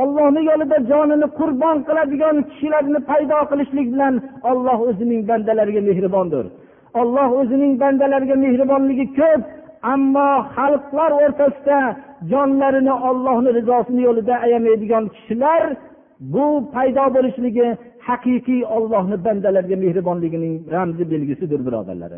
Ollohni 0.00 0.40
yo'lida 0.50 0.76
jonini 0.90 1.26
qurbon 1.38 1.76
qiladigan 1.88 2.36
kishilarni 2.50 3.00
paydo 3.10 3.38
qilishlik 3.50 3.86
bilan 3.94 4.14
olloh 4.50 4.78
o'zining 4.88 5.20
bandalariga 5.30 5.82
mehribondir. 5.88 6.44
Olloh 7.00 7.28
o'zining 7.40 7.72
bandalariga 7.82 8.36
mehribonligi 8.44 9.06
ko'p 9.18 9.42
ammo 9.94 10.30
xalqlar 10.56 11.10
o'rtasida 11.22 11.78
jonlarini 12.32 12.94
ollohni 13.08 13.50
rizosini 13.58 14.02
yo'lida 14.08 14.34
ayamaydigan 14.46 15.04
kishilar 15.14 15.62
bu 16.34 16.46
paydo 16.74 17.04
bo'lishligi 17.16 17.66
haqiqiy 18.08 18.62
ollohni 18.76 19.16
bandalariga 19.26 19.76
mehribonligining 19.84 20.54
ramzi 20.74 21.04
belgisidir 21.12 21.60
birodarlar 21.66 22.12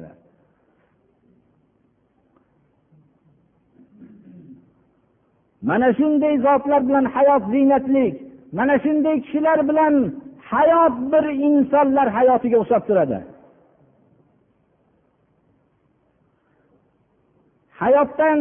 mana 5.69 5.89
shunday 5.99 6.35
zotlar 6.47 6.81
bilan 6.89 7.05
hayot 7.15 7.43
ziynatlik 7.53 8.15
mana 8.59 8.75
shunday 8.85 9.17
kishilar 9.25 9.59
bilan 9.69 9.95
hayot 10.53 10.95
bir 11.13 11.25
insonlar 11.49 12.09
hayotiga 12.17 12.57
o'xshab 12.63 12.83
turadi. 12.89 13.19
Hayotdan 17.83 18.39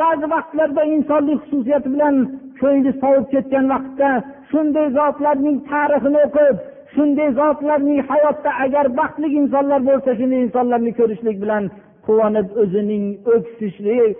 ba'zi 0.00 0.26
vaqtlarda 0.34 0.82
insonlik 0.94 1.40
xususiyati 1.44 1.88
bilan 1.94 2.16
ko'ngli 2.60 2.92
sovib 3.02 3.26
ketgan 3.34 3.64
vaqtda 3.74 4.10
shunday 4.50 4.86
zotlarning 4.98 5.56
tarixini 5.70 6.18
o'qib 6.26 6.56
shunday 6.94 7.28
zotlarning 7.40 8.00
hayotda 8.10 8.50
agar 8.64 8.86
baxtli 9.00 9.28
insonlar 9.40 9.80
bo'lsa 9.88 10.10
shunday 10.18 10.40
insonlarni 10.46 10.92
ko'rishlik 10.98 11.36
bilan 11.44 11.64
quvonib 12.06 12.48
o'zining 12.62 13.04
o'ksishlik 13.34 14.14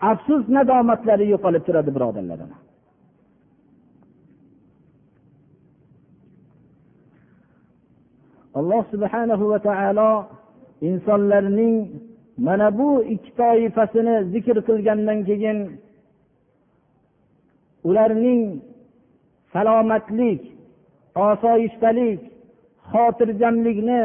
afsus 0.00 0.44
nadomatlari 0.56 1.26
yo'qolib 1.32 1.62
turadi 1.66 1.90
birodarlar 1.96 2.40
alloh 8.58 8.82
subhanahu 8.92 9.44
va 9.52 9.58
taolo 9.68 10.10
insonlarning 10.90 11.76
mana 12.46 12.68
bu 12.78 12.88
ikki 13.14 13.30
toifasini 13.40 14.16
zikr 14.32 14.56
qilgandan 14.68 15.18
keyin 15.28 15.58
ularning 17.88 18.42
salomatlik 19.52 20.40
osoyishtalik 21.28 22.20
xotirjamlikni 22.90 24.02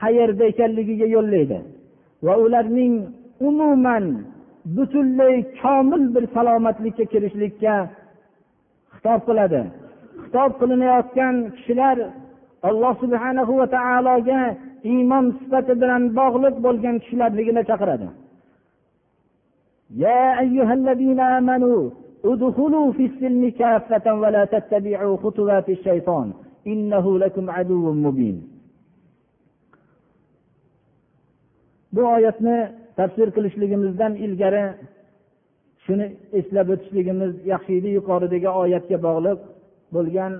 qayerda 0.00 0.44
ekanligiga 0.52 1.06
yo'llaydi 1.16 1.58
va 2.26 2.34
ularning 2.44 2.94
umuman 3.48 4.04
butunlay 4.75 5.35
komil 5.61 6.03
bir 6.15 6.23
salomatlikka 6.35 7.05
kirishlikka 7.11 7.75
xitob 8.93 9.21
qiladi 9.27 9.61
xitob 10.23 10.51
qilinayotgan 10.59 11.35
kishilar 11.55 11.97
alloh 12.69 12.93
subhanahu 13.03 13.51
va 13.59 13.67
taologa 13.77 14.41
iymon 14.91 15.25
sifati 15.39 15.73
bilan 15.81 16.03
bog'liq 16.19 16.55
bo'lgan 16.65 16.95
kishilarligini 17.03 17.63
chaqiradi 17.71 18.09
يا 20.05 20.39
أيها 20.39 20.73
الذين 20.73 21.19
آمنوا 21.19 21.89
ادخلوا 22.25 22.91
في 22.91 23.05
السلم 23.05 23.43
كافة 23.49 24.05
ولا 24.21 24.45
تتبعوا 24.45 25.17
خطوات 25.17 25.67
الشيطان 25.69 26.27
إنه 26.67 27.19
لكم 27.19 27.45
عدو 27.49 27.93
مبين 27.93 28.37
bu 31.93 32.01
oyatni 32.03 32.71
tafsir 32.98 33.28
qilishligimizdan 33.36 34.12
ilgari 34.24 34.64
shuni 35.84 36.06
eslab 36.38 36.68
o'tishligimiz 36.74 37.32
yaxshi 37.52 37.72
edi 37.80 37.88
yuqoridagi 37.98 38.50
oyatga 38.62 38.98
bog'liq 39.06 39.38
bo'lgan 39.94 40.32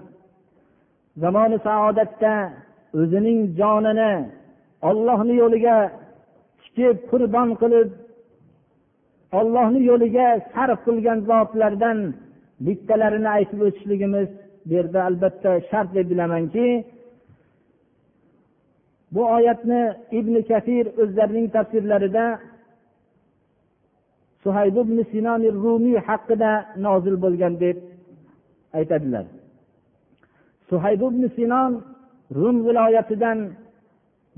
zamoni 1.23 1.59
saodatda 1.69 2.35
o'zining 3.01 3.41
jonini 3.61 4.13
ollohni 4.89 5.35
yo'liga 5.43 5.77
tikib 6.63 6.97
qurbon 7.11 7.49
qilib 7.63 7.89
ollohni 9.39 9.81
yo'liga 9.91 10.29
sarf 10.53 10.79
qilgan 10.87 11.19
zotlardan 11.31 11.99
bittalarini 12.67 13.31
aytib 13.37 13.61
o'tishligimiz 13.67 14.29
bu 14.67 14.73
yerda 14.77 15.01
albatta 15.09 15.51
shart 15.71 15.89
deb 15.97 16.07
bilamanki 16.13 16.67
bu 19.15 19.23
oyatni 19.37 19.83
ibn 20.19 20.35
kasir 20.51 20.85
o'zlarining 21.03 21.47
tafsirlarida 21.57 22.25
suhayb 24.43 24.77
ibn 24.85 24.97
sinoni 25.13 25.49
rumiy 25.65 25.99
haqida 26.09 26.53
nozil 26.85 27.17
bo'lgan 27.25 27.55
deb 27.65 27.77
aytadilar. 28.79 29.25
Suhayb 30.69 31.01
ibn 31.09 31.23
sinon 31.37 31.73
rum 32.41 32.57
viloyatidan 32.67 33.39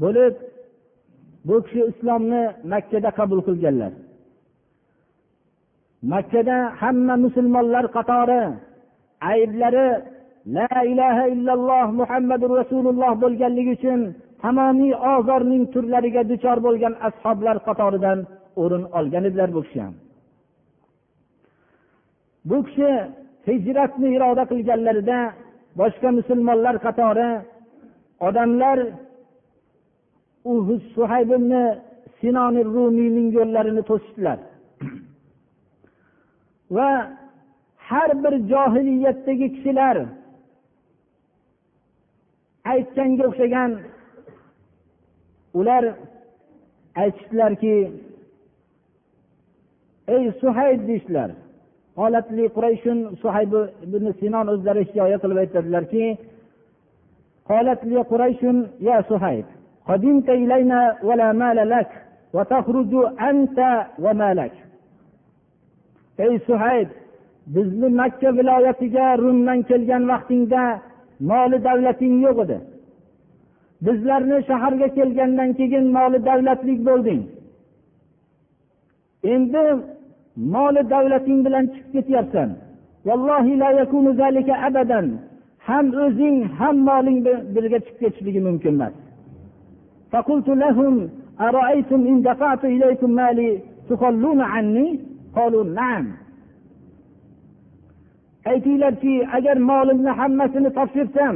bo'lib 0.03 0.35
bu 1.49 1.57
kishi 1.65 1.83
islomni 1.91 2.43
makkada 2.73 3.11
qabul 3.19 3.41
qilganlar. 3.49 3.93
Makkada 6.13 6.57
hamma 6.81 7.15
musulmonlar 7.25 7.85
qatori 7.97 8.43
ayblari 9.33 9.89
la 10.57 10.69
ilaha 10.93 11.25
illalloh 11.35 11.87
muhammadu 12.01 12.47
rasululloh 12.61 13.13
bo'lganligi 13.23 13.73
uchun 13.79 14.01
tamomiy 14.45 14.93
ozorning 15.15 15.65
turlariga 15.75 16.23
duchor 16.31 16.59
bo'lgan 16.67 16.95
ashoblar 17.09 17.57
qatoridan 17.67 18.19
o'rin 18.63 18.85
olgan 18.99 19.25
edilar 19.29 19.51
bu 19.57 19.61
kishi 19.67 19.81
ham. 19.85 19.95
Bu 22.49 22.59
kishi 22.67 22.91
hijratni 23.49 24.09
iroda 24.17 24.45
qilganlarida 24.51 25.19
boshqa 25.81 26.09
musulmonlar 26.19 26.75
qatori 26.87 27.31
odamlar 28.29 28.79
suhaybni 30.95 31.65
sinoni 32.19 32.63
rumiyning 32.75 33.29
yo'llarini 33.39 33.83
to'sishdilar. 33.91 34.39
Va 36.77 36.91
har 37.89 38.11
bir 38.23 38.35
johiliyatdagi 38.53 39.47
kishilar 39.55 39.97
aytganga 42.73 43.25
o'xshagan 43.31 43.71
ular 45.60 45.84
aytishdilarki 47.02 47.76
ey 50.16 50.24
suhayb 50.42 50.80
deyishdilar 50.88 51.30
suhayb 53.22 53.54
ibn 53.86 54.06
sinon 54.20 54.48
o'zlari 54.54 54.82
hikoya 54.88 55.18
qilib 55.24 55.38
aytadilarki 55.44 56.06
قالت 57.50 57.82
لي 57.90 57.98
قريش 58.12 58.42
يا 58.88 58.98
صهيب 59.12 59.46
قدمت 59.90 60.30
إلينا 60.30 60.80
ولا 61.08 61.30
مال 61.42 61.70
لك 61.70 61.92
وتخرج 62.36 62.94
أنت 63.30 63.60
ومالك 64.04 64.56
ey 66.26 66.34
suhayb 66.48 66.90
bizni 67.54 67.90
makka 68.00 68.30
viloyatiga 68.38 69.08
rumdan 69.24 69.60
kelgan 69.70 70.04
vaqtingda 70.12 70.64
moli 71.30 71.58
davlating 71.68 72.16
yo'q 72.26 72.38
edi 72.46 72.58
bizlarni 73.86 74.38
shaharga 74.50 74.88
kelgandan 74.98 75.50
keyin 75.60 75.86
moli 75.98 76.18
davlatlik 76.30 76.80
bo'lding 76.88 77.22
endi 79.34 79.64
moli 80.54 80.82
davlating 80.94 81.40
bilan 81.46 81.66
chiqib 81.74 81.92
ketyapsan 81.94 82.50
ham 85.68 85.86
o'zing 86.06 86.38
ham 86.60 86.76
moling 86.90 87.18
birga 87.56 87.80
chiqib 87.86 87.98
ketishligi 88.02 88.42
mumkin 88.50 88.74
emas 88.80 88.94
فقلت 90.12 90.50
لهم 90.64 91.10
أرأيتم 91.48 92.02
إن 92.12 92.18
دفعت 92.30 92.66
إليكم 92.76 93.10
مالي 93.20 93.50
تخلون 93.90 94.40
عني 94.42 94.88
قالوا 95.36 95.64
نعم 95.64 96.06
aytinglarki 98.52 99.16
agar 99.38 99.58
molimni 99.72 100.12
hammasini 100.20 100.70
topshirsam 100.78 101.36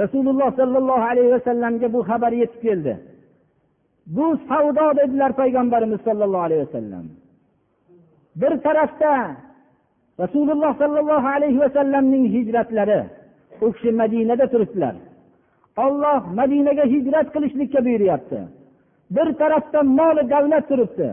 rasululloh 0.00 0.48
sollallohu 0.60 1.04
alayhi 1.10 1.32
vasallamga 1.36 1.92
bu 1.94 2.00
xabar 2.08 2.32
yetib 2.42 2.60
keldi. 2.66 2.94
Bu 4.06 4.26
savdo 4.48 4.86
dedilar 4.98 5.32
payg'ambarimiz 5.40 6.00
sollallohu 6.06 6.46
alayhi 6.48 6.62
vasallam 6.66 7.04
bir 8.36 8.52
tarafda 8.66 9.12
rasululloh 10.20 10.72
sollallohu 10.78 11.28
alayhi 11.36 11.60
vasallamning 11.60 12.24
hijratlari 12.34 13.00
u 13.60 13.72
kishi 13.72 13.90
madinada 13.92 14.46
turibdilar. 14.52 14.94
Olloh 15.84 16.20
madinaga 16.38 16.84
hijrat 16.94 17.26
qilishlikka 17.34 17.84
buyuryapti. 17.84 18.40
Bir 19.14 19.28
tarafda 19.40 19.82
moli 19.82 20.30
davlat 20.30 20.68
turibdi. 20.68 21.08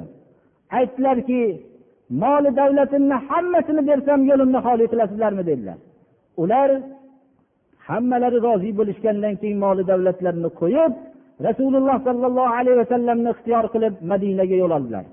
Aytdilarki 0.78 1.42
moli 2.10 2.50
davlatimni 2.60 3.18
hammasini 3.28 3.82
bersam 3.90 4.20
yo'limni 4.30 4.60
xoli 4.66 4.86
qilasizlarmi 4.92 5.44
dedilar. 5.50 5.78
Ular 6.42 6.70
hammalari 7.92 8.38
rozi 8.48 8.70
bo'lishgandan 8.80 9.34
keyin 9.42 9.58
moli 9.66 9.84
davlatlarini 9.92 10.50
qo'yib 10.62 10.94
rasululloh 11.48 11.98
sollallohu 12.08 12.52
alayhi 12.60 12.78
vasallamni 12.84 13.30
ixtiyor 13.36 13.66
qilib 13.74 13.94
madinaga 14.12 14.56
yo'l 14.62 14.72
oldilar. 14.78 15.06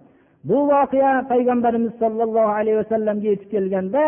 Bu 0.49 0.59
voqea 0.73 1.13
payg'ambarimiz 1.33 1.93
sollallohu 2.03 2.51
alayhi 2.59 2.79
vasallamga 2.83 3.29
yetib 3.33 3.49
kelganda 3.55 4.03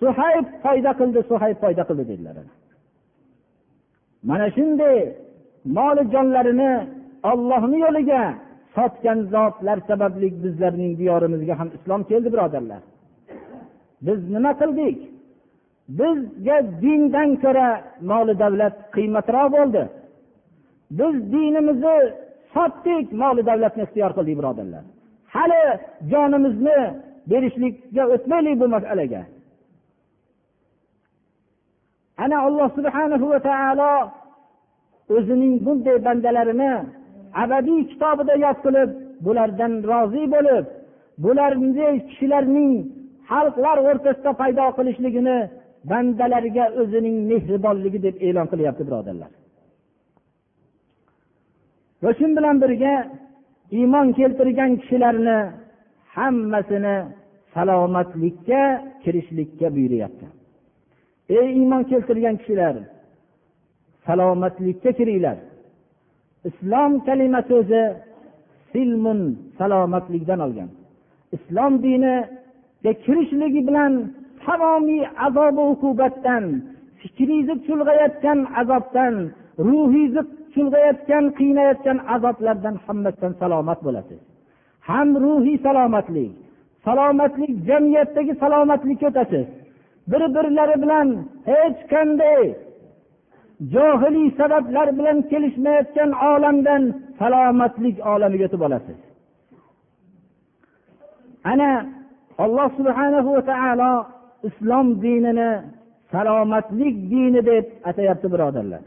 suhayb 0.00 0.46
foyda 0.64 0.90
qildi 1.00 1.20
suhayb 1.30 1.56
foyda 1.62 1.82
qildi 1.88 2.04
dedilar. 2.10 2.36
Mana 4.28 4.46
shunday 4.56 4.96
moli 5.78 6.02
jonlarini 6.14 6.72
ollohni 7.30 7.78
yo'liga 7.86 8.22
sotgan 8.76 9.18
zotlar 9.34 9.78
sababli 9.90 10.28
bizlarning 10.44 10.92
diyorimizga 11.00 11.54
ham 11.60 11.68
islom 11.76 12.00
keldi 12.10 12.28
birodarlar. 12.34 12.82
Biz 14.06 14.18
nima 14.34 14.52
qildik? 14.60 14.98
Bizga 15.88 16.56
dindan 16.82 17.30
ko'ra 17.42 17.68
moli 18.10 18.34
davlat 18.42 18.74
qiymatroq 18.94 19.48
bo'ldi. 19.56 19.82
Biz 20.98 21.14
dinimizni 21.32 21.96
sotdik 22.54 23.06
moli 23.22 23.42
davlatni 23.50 23.82
ixtiyor 23.86 24.12
qildik 24.16 24.36
birodarlar. 24.40 24.84
Hali 25.34 25.62
jonimizni 26.12 26.78
berishlikka 27.30 28.02
o'tmaylik 28.14 28.54
bu 28.60 28.66
masalaga. 28.76 29.22
Ana 32.24 32.36
alloh 32.46 32.68
subhanahu 32.78 33.26
va 33.32 33.38
taolo 33.48 33.92
o'zining 35.16 35.54
bunday 35.66 35.98
bandalarini 36.06 36.72
abadiy 37.42 37.80
kitobida 37.90 38.34
yod 38.44 38.58
qilib 38.64 38.90
bulardan 39.26 39.72
rozi 39.90 40.24
bo'lib 40.34 40.64
bularni 41.24 41.88
kishilarning 42.08 42.72
xalqlar 43.30 43.76
o'rtasida 43.88 44.32
paydo 44.40 44.66
qilishligini 44.78 45.38
bandalariga 45.90 46.64
o'zining 46.80 47.16
mehribonligi 47.30 47.98
deb 48.06 48.16
e'lon 48.26 48.46
qilyapti 48.52 48.82
birodarlar. 48.88 49.30
Va 52.02 52.10
shu 52.18 52.26
bilan 52.38 52.56
birga 52.62 52.94
iymon 53.78 54.06
keltirgan 54.18 54.70
kishilarni 54.80 55.38
hammasini 56.16 56.96
salomatlikka 57.54 58.62
kirishlikka 59.02 59.66
buyuryapti. 59.76 60.26
Ey 61.38 61.46
iymon 61.60 61.82
keltirgan 61.90 62.36
kishilar 62.40 62.74
salomatlikka 64.06 64.90
kiringlar. 64.98 65.38
Islom 66.48 66.92
kalimasi 67.06 67.52
o'zi 67.60 67.82
silmun 68.72 69.20
salomatlikdan 69.58 70.40
olgan. 70.46 70.70
Islom 71.36 71.72
diniga 71.84 72.92
kirishligi 73.04 73.60
bilan 73.68 73.92
tamomiy 74.46 75.04
azobi 75.26 75.62
uqubatdan 75.72 76.44
fikringizni 77.00 77.54
chulg'ayotgan 77.66 78.38
azobdan 78.60 79.14
ruhingizni 79.66 80.22
chulg'ayotgan 80.54 81.24
qiynayotgan 81.38 81.98
azoblardan 82.14 82.76
hammasidan 82.84 83.32
salomat 83.42 83.78
bo'lasiz. 83.86 84.20
Ham 84.88 85.08
ruhiy 85.24 85.58
salomatlik 85.66 86.32
salomatlik 86.86 87.52
jamiyatdagi 87.68 88.32
salomatlikka 88.42 89.06
o'tasiz. 89.10 89.46
Bir 90.10 90.22
birlari 90.34 90.76
bilan 90.82 91.08
hech 91.50 91.78
qanday 91.92 92.42
johiliy 93.74 94.28
sabablar 94.40 94.88
bilan 94.98 95.18
kelishmayotgan 95.30 96.10
olamdan 96.32 96.82
salomatlik 97.18 97.96
olamiga 98.12 98.44
o'tib 98.48 98.62
olasiz. 98.68 98.98
Ana 101.52 101.70
alloh 102.44 102.68
subhanahu 102.78 103.30
va 103.36 103.42
taolo 103.50 103.92
islom 104.48 104.86
dinini 105.02 105.50
salomatlik 106.12 106.94
dini 107.10 107.40
deb 107.50 107.64
atayapti 107.88 108.32
birodarlar. 108.32 108.82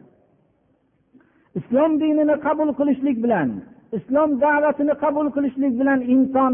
Islom 1.60 1.92
dinini 2.02 2.36
qabul 2.46 2.70
qilishlik 2.80 3.18
bilan 3.24 3.50
islom 3.98 4.30
da'vatini 4.44 4.94
qabul 5.04 5.28
qilishlik 5.36 5.74
bilan 5.80 6.00
inson 6.14 6.54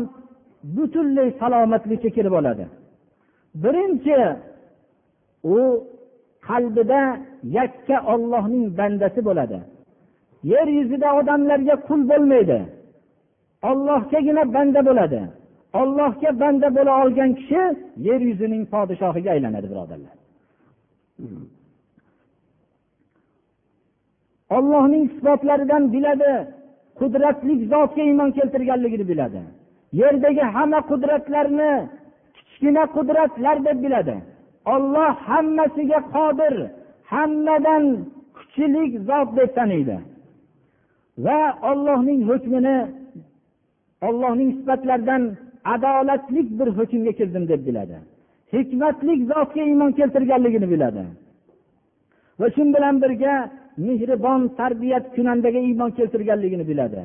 butunlay 0.75 1.29
salomatlikka 1.41 2.09
kirib 2.15 2.33
oladi. 2.39 2.65
Birinchi 3.63 4.17
u 5.55 5.59
qalbida 6.47 7.01
yakka 7.57 7.97
ollohning 8.13 8.65
bandasi 8.79 9.21
bo'ladi. 9.27 9.59
Yer 10.51 10.67
yuzida 10.77 11.09
odamlarga 11.19 11.75
qul 11.87 12.01
bo'lmaydi. 12.11 12.59
Ollohgagina 13.69 14.43
banda 14.55 14.81
bo'ladi. 14.89 15.21
Ollohga 15.79 16.31
banda 16.41 16.67
bo'la 16.77 16.93
olgan 17.03 17.31
kishi 17.39 17.63
yer 18.07 18.19
yuzining 18.29 18.63
podshohiga 18.73 19.29
aylanadi 19.35 19.67
birodarlar. 19.71 20.15
Ollohning 24.57 25.05
sifatlaridan 25.15 25.83
biladi 25.95 26.31
qudratli 26.99 27.53
zotga 27.73 28.03
iymon 28.09 28.29
keltirganligini 28.37 29.05
biladi. 29.11 29.41
Yerdagi 30.01 30.43
hamma 30.55 30.79
qudratlarni 30.91 31.71
kichkina 32.35 32.83
qudratlar 32.95 33.57
deb 33.67 33.77
biladi. 33.85 34.15
Olloh 34.73 35.13
hammasiga 35.29 35.99
qodir 36.15 36.55
hammadan 37.13 37.83
kuchli 38.37 38.83
zot 39.09 39.29
deb 39.37 39.49
taniydi. 39.57 39.97
Va 41.25 41.39
ollohning 41.69 42.21
hukmini 42.29 42.77
ollohning 44.07 44.51
sifatlaridan 44.57 45.23
adolatlik 45.73 46.47
bir 46.59 46.67
hukmga 46.77 47.11
kirdim 47.19 47.43
deb 47.51 47.61
biladi. 47.67 47.97
Hikmatlik 48.53 49.19
zotga 49.31 49.61
iymon 49.69 49.91
keltirganligini 49.99 50.67
biladi. 50.73 51.03
Va 52.39 52.47
shu 52.55 52.61
bilan 52.75 52.95
birga 53.03 53.33
mehribon 53.87 54.41
tarbiyat 54.59 55.05
kunandaga 55.15 55.59
iymon 55.69 55.91
keltirganligini 55.97 56.65
biladi. 56.71 57.01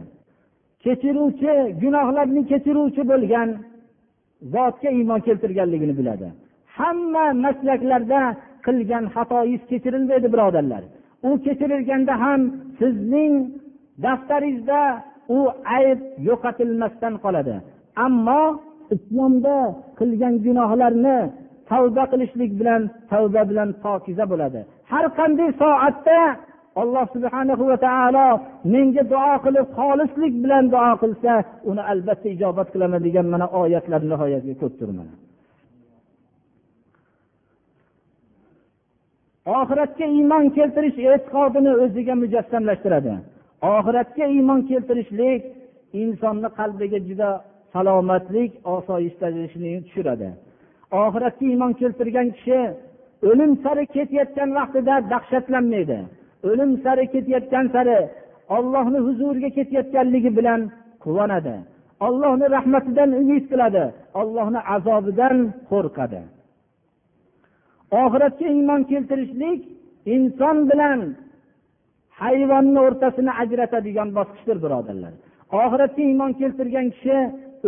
Kechiruvchi 0.84 1.52
gunohlarni 1.82 2.42
kechiruvchi 2.50 3.02
bo'lgan 3.12 3.48
zotga 4.54 4.90
iymon 4.98 5.20
keltirganligini 5.26 5.94
biladi. 6.00 6.28
Hamma 6.76 7.26
maslaklarda 7.44 8.20
qilgan 8.66 9.04
xatoyingiz 9.14 9.62
kechirilmaydi 9.70 10.28
birodarlar. 10.34 10.82
U 11.28 11.30
kechirilganda 11.46 12.14
ham 12.24 12.40
sizning 12.78 13.34
daftaringizda 14.04 14.80
u 15.36 15.38
ayb 15.78 16.00
yo'qotilmasdan 16.28 17.14
qoladi. 17.24 17.54
Ammo 18.06 18.42
islomda 18.94 19.58
qilgan 19.98 20.34
gunohlarni 20.46 21.18
tavba 21.70 22.04
qilishlik 22.12 22.50
bilan 22.60 22.82
tavba 23.10 23.42
bilan 23.50 23.68
pokiza 23.84 24.24
bo'ladi. 24.32 24.60
Har 24.92 25.04
qanday 25.18 25.50
soatda 25.62 26.20
alloh 26.82 27.06
subhanahu 27.14 27.62
va 27.70 27.76
taolo 27.86 28.28
menga 28.74 29.02
duo 29.12 29.34
qilib 29.44 29.66
xolislik 29.78 30.34
bilan 30.44 30.64
duo 30.74 30.92
qilsa 31.02 31.32
uni 31.70 31.82
albatta 31.92 32.28
ijobat 32.34 32.68
qilaman 32.74 33.00
degan 33.06 33.26
mana 33.34 33.46
oyatlar 33.62 34.00
nihoyatga 34.10 34.54
ko'pdir 34.62 34.90
mana 34.98 35.12
oxiratga 39.46 40.06
iymon 40.16 40.44
keltirish 40.56 40.98
e'tiqodini 41.12 41.72
o'ziga 41.84 42.14
mujassamlashtiradi. 42.22 43.12
Oxiratga 43.76 44.24
iymon 44.36 44.60
keltirishlik 44.70 45.42
insonni 46.02 46.48
qalbiga 46.58 46.98
juda 47.08 47.28
salomatlik 47.72 48.52
osoyishtalik 48.74 49.52
tushiradi. 49.86 50.28
Oxiratga 51.02 51.44
iymon 51.52 51.72
keltirgan 51.80 52.28
kishi 52.36 52.60
o'lim 53.28 53.52
sari 53.64 53.84
ketayotgan 53.94 54.50
vaqtida 54.58 54.94
dahshatlanmaydi. 55.12 55.98
O'lim 56.48 56.70
sari 56.84 57.04
ketayotgan 57.12 57.66
sari 57.74 57.98
ollohni 58.56 58.98
huzuriga 59.06 59.50
ketayotganligi 59.56 60.30
bilan 60.38 60.60
quvonadi. 61.04 61.56
Ollohni 62.06 62.46
rahmatidan 62.56 63.10
umid 63.20 63.44
qiladi. 63.52 63.84
Ollohni 64.20 64.60
azobidan 64.74 65.36
qo'rqadi. 65.70 66.20
Oxiratga 68.02 68.46
iymon 68.56 68.82
keltirishlik 68.90 69.60
inson 70.14 70.56
bilan 70.70 70.98
hayvonni 72.20 72.78
o'rtasini 72.86 73.32
ajratadigan 73.42 74.08
bosqichdir 74.18 74.58
birodarlar. 74.64 75.12
Oxiratga 75.62 76.02
iymon 76.10 76.32
keltirgan 76.40 76.86
kishi 76.94 77.16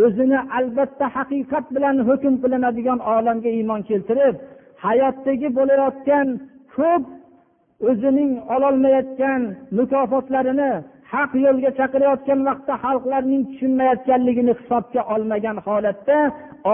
o'zini 0.03 0.39
albatta 0.57 1.05
haqiqat 1.15 1.65
bilan 1.75 1.97
hukm 2.07 2.33
qilinadigan 2.43 2.99
olamga 3.15 3.49
iymon 3.59 3.81
keltirib 3.89 4.35
hayotdagi 4.85 5.47
bo'layotgan 5.57 6.27
ko'p 6.75 7.03
o'zining 7.89 8.31
ololmayotgan 8.55 9.41
mukofotlarini 9.77 10.71
haq 11.13 11.31
yo'lga 11.45 11.69
chaqirayotgan 11.79 12.39
vaqtda 12.47 12.73
xalqlarning 12.85 13.41
tushunmayotganligini 13.49 14.53
hisobga 14.59 15.01
olmagan 15.13 15.57
holatda 15.67 16.17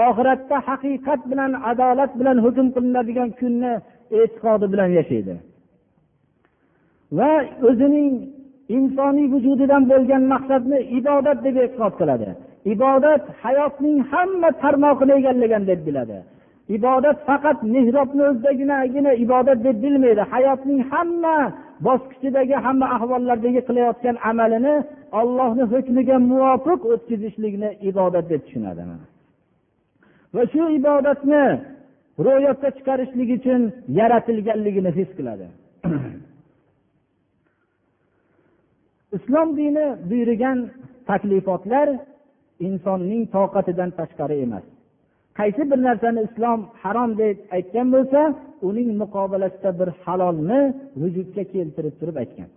oxiratda 0.06 0.56
haqiqat 0.68 1.20
bilan 1.30 1.52
adolat 1.70 2.12
bilan 2.20 2.38
hukm 2.44 2.66
qilinadigan 2.74 3.30
kunni 3.40 3.72
e'tiqodi 4.20 4.66
bilan 4.72 4.90
yashaydi. 4.98 5.34
Va 7.18 7.32
o'zining 7.68 8.12
insoniy 8.76 9.26
vujudidan 9.34 9.82
bo'lgan 9.92 10.22
maqsadni 10.34 10.78
ibodat 10.98 11.38
deb 11.46 11.56
e'tiqod 11.64 11.94
qiladi. 12.00 12.28
Ibodat 12.64 13.24
hayotning 13.42 13.98
hamma 14.12 14.50
tarmog'ini 14.62 15.12
egallagan 15.20 15.62
deb 15.70 15.80
biladi. 15.86 16.18
Ibodat 16.76 17.18
faqat 17.28 17.58
mehrobni 17.74 18.22
o'zidaginagina 18.30 19.12
ibodat 19.24 19.58
deb 19.66 19.76
bilmaydi. 19.84 20.22
Hayotning 20.32 20.80
hamma 20.92 21.36
bosqichidagi 21.86 22.56
hamma 22.64 22.86
ahvollardagi 22.96 23.60
qilayotgan 23.68 24.16
amalini 24.30 24.74
ollohni 25.20 25.64
hukmiga 25.72 26.16
muvofiq 26.30 26.80
o'tkazishlikni 26.92 27.70
ibodat 27.90 28.24
deb 28.32 28.40
tushunadi. 28.46 28.82
Va 30.34 30.42
shu 30.52 30.62
ibodatni 30.78 31.44
ro'yobga 32.26 32.68
chiqarishlik 32.76 33.30
uchun 33.38 33.60
yaratilganligini 33.98 34.90
his 34.98 35.10
qiladi. 35.18 35.46
Islom 39.16 39.48
dini 39.58 39.86
buyurgan 40.10 40.58
taklifotlar 41.08 41.88
insonning 42.66 43.22
toqatidan 43.36 43.90
tashqari 43.98 44.36
emas. 44.46 44.64
Qaysi 45.38 45.62
bir 45.70 45.78
narsani 45.88 46.20
islom 46.28 46.60
harom 46.82 47.10
deb 47.22 47.36
aytgan 47.56 47.88
bo'lsa 47.94 48.20
uning 48.68 48.88
muqobilasida 49.02 49.70
bir 49.80 49.88
halolni 50.04 50.60
vujudga 51.00 51.42
keltirib 51.54 51.94
turib 52.00 52.16
aytgan. 52.22 52.50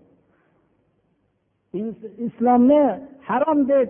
Islomni 2.28 2.84
harom 3.30 3.60
deb 3.74 3.88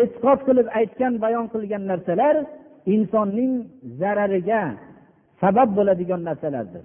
e'tiqod 0.00 0.40
qilib 0.46 0.68
aytgan 0.78 1.12
bayon 1.24 1.46
qilgan 1.54 1.82
narsalar 1.90 2.36
insonning 2.94 3.52
zarariga 4.00 4.62
sabab 5.42 5.68
bo'ladigan 5.78 6.20
narsalardir. 6.28 6.84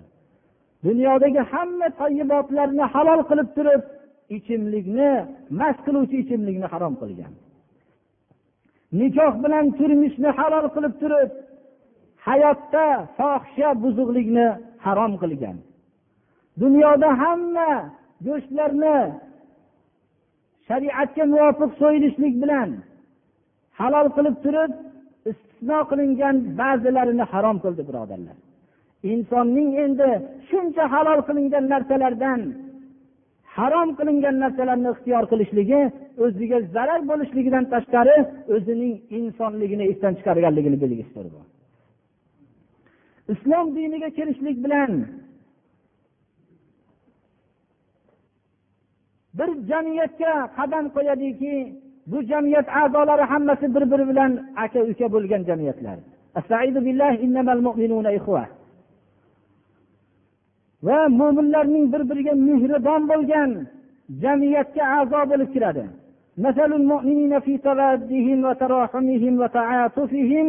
Dunyodagi 0.87 1.41
hamma 1.51 1.87
toyibotlarni 2.01 2.85
halol 2.93 3.21
qilib 3.29 3.49
turib 3.57 3.81
ichimlikni 4.37 5.11
mast 5.59 5.79
qiluvchi 5.85 6.15
ichimlikni 6.23 6.67
harom 6.73 6.95
qilgan. 7.01 7.33
Nikoh 8.99 9.33
bilan 9.43 9.65
turmushni 9.77 10.29
halol 10.39 10.65
qilib 10.75 10.93
turib 11.01 11.29
hayotda 12.27 12.85
fohisha 13.17 13.69
buzuqlikni 13.83 14.47
harom 14.85 15.13
qilgan. 15.21 15.57
Dunyoda 16.61 17.09
hamma 17.21 17.71
go'shtlarni 18.27 18.97
shariatga 20.67 21.23
muvofiq 21.33 21.71
so'yilishlik 21.81 22.35
bilan 22.43 22.69
halol 23.79 24.07
qilib 24.15 24.35
turib 24.45 24.71
istisno 25.31 25.79
qilingan 25.89 26.35
ba'zilarini 26.59 27.25
harom 27.33 27.57
qildi 27.63 27.83
birodarlar. 27.89 28.37
Insonning 29.11 29.69
endi 29.85 30.09
shuncha 30.49 30.83
halol 30.93 31.19
qilingan 31.27 31.65
narsalardan 31.73 32.41
harom 33.59 33.89
qilingan 33.99 34.35
narsalarni 34.43 34.89
ixtiyor 34.93 35.23
qilishligi 35.31 35.81
o'ziga 36.25 36.57
zarar 36.75 37.01
bo'lishligidan 37.11 37.65
tashqari 37.73 38.17
o'zining 38.55 38.95
insonligini 39.19 39.85
esdan 39.91 40.13
chiqarganligini 40.19 40.77
belgisidir 40.83 41.27
bu 41.33 41.41
islom 43.33 43.65
diniga 43.75 44.09
kirishlik 44.17 44.57
bilan 44.65 44.91
bir 49.37 49.49
jamiyatga 49.69 50.33
qadam 50.57 50.85
qo'yadiki 50.95 51.53
bu 52.11 52.23
jamiyat 52.23 52.67
a'zolari 52.81 53.21
hammasi 53.21 53.75
bir 53.75 53.83
biri 53.91 54.05
bilan 54.09 54.31
aka 54.63 54.79
uka 54.91 55.07
bo'lgan 55.13 55.41
jamiyatlar. 55.49 55.97
va 60.86 60.98
mo'minlarning 61.20 61.86
bir 61.92 62.02
biriga 62.10 62.34
mehribon 62.48 63.02
bo'lgan 63.10 63.50
jamiyatga 64.22 64.82
a'zo 64.98 65.20
bo'lib 65.30 65.50
kiradi 65.56 65.86
مثل 66.46 66.70
المؤمنين 66.80 67.32
في 67.44 67.58
توادهم 67.58 68.38
وتراحمهم 68.44 69.40
وتعاطفهم 69.42 70.46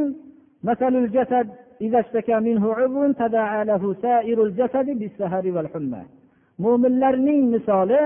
مثل 0.64 0.96
الجسد 1.04 1.48
إذا 1.86 2.00
اشتكى 2.00 2.36
منه 2.48 2.74
عضو 2.74 3.12
تداعى 3.12 3.62
له 3.66 3.84
سائر 4.02 4.38
الجسد 4.48 4.88
بالسهر 5.00 5.46
والحمى 5.56 6.04
mo'minlarning 6.64 7.42
misoli 7.54 8.02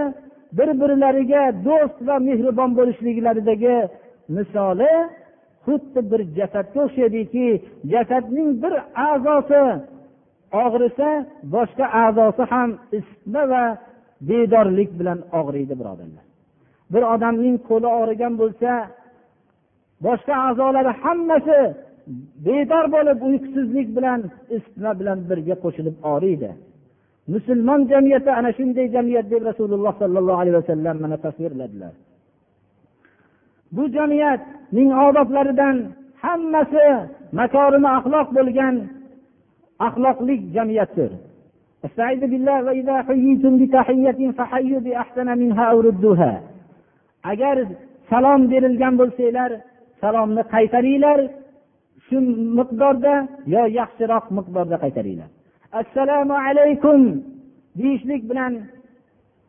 bir 0.57 0.69
birlariga 0.81 1.43
do'st 1.67 1.97
va 2.07 2.15
mehribon 2.27 2.71
bo'lishliklaridagi 2.77 3.77
misoli 4.37 4.93
xuddi 5.65 5.99
bir 6.11 6.21
jasadga 6.37 6.79
o'xshaydiki 6.85 7.47
jasadning 7.93 8.49
bir 8.63 8.73
a'zosi 9.09 9.63
og'risa 10.62 11.08
boshqa 11.54 11.86
a'zosi 12.04 12.42
ham 12.52 12.70
isitma 12.98 13.42
va 13.52 13.64
bedorlik 14.28 14.90
bilan 15.00 15.18
og'riydi 15.40 15.74
birodarlar. 15.80 16.24
Bir 16.92 17.02
odamning 17.14 17.56
qo'li 17.68 17.88
og'rigan 17.98 18.34
bo'lsa 18.40 18.70
boshqa 20.06 20.34
a'zolari 20.48 20.92
hammasi 21.02 21.58
bedor 22.46 22.84
bo'lib 22.94 23.18
uyqusizlik 23.28 23.88
bilan 23.96 24.20
isitma 24.56 24.90
bilan 25.00 25.18
birga 25.30 25.56
qo'shilib 25.64 25.96
og'riydi. 26.12 26.50
Musulmon 27.34 27.80
jamiyati 27.92 28.30
ana 28.38 28.50
shunday 28.58 28.86
jamiyat 28.96 29.26
deb 29.32 29.42
rasululloh 29.50 29.94
sollallohu 30.02 30.40
alayhi 30.42 30.56
vasallam 30.60 30.96
mana 31.04 31.16
tasvirladilar. 31.26 31.92
Bu 33.76 33.82
jamiyatning 33.96 34.90
odoblaridan 35.06 35.76
hammasi 36.24 36.86
makorimi 37.38 37.88
axloq 37.98 38.28
bo'lgan 38.38 38.74
axloqli 39.88 40.34
jamiyatdir. 40.56 41.10
Agar 47.32 47.56
salom 48.10 48.40
berilgan 48.52 48.94
bo'lsanglar 49.00 49.50
salomni 50.02 50.42
qaytaringlar. 50.54 51.20
Shu 52.06 52.16
miqdorda 52.58 53.14
yo 53.54 53.62
yaxshiroq 53.80 54.24
miqdorda 54.38 54.76
qaytaringlar. 54.84 55.28
Assalomu 55.80 56.36
alaykum 56.48 57.00
deyishlik 57.78 58.22
bilan 58.30 58.52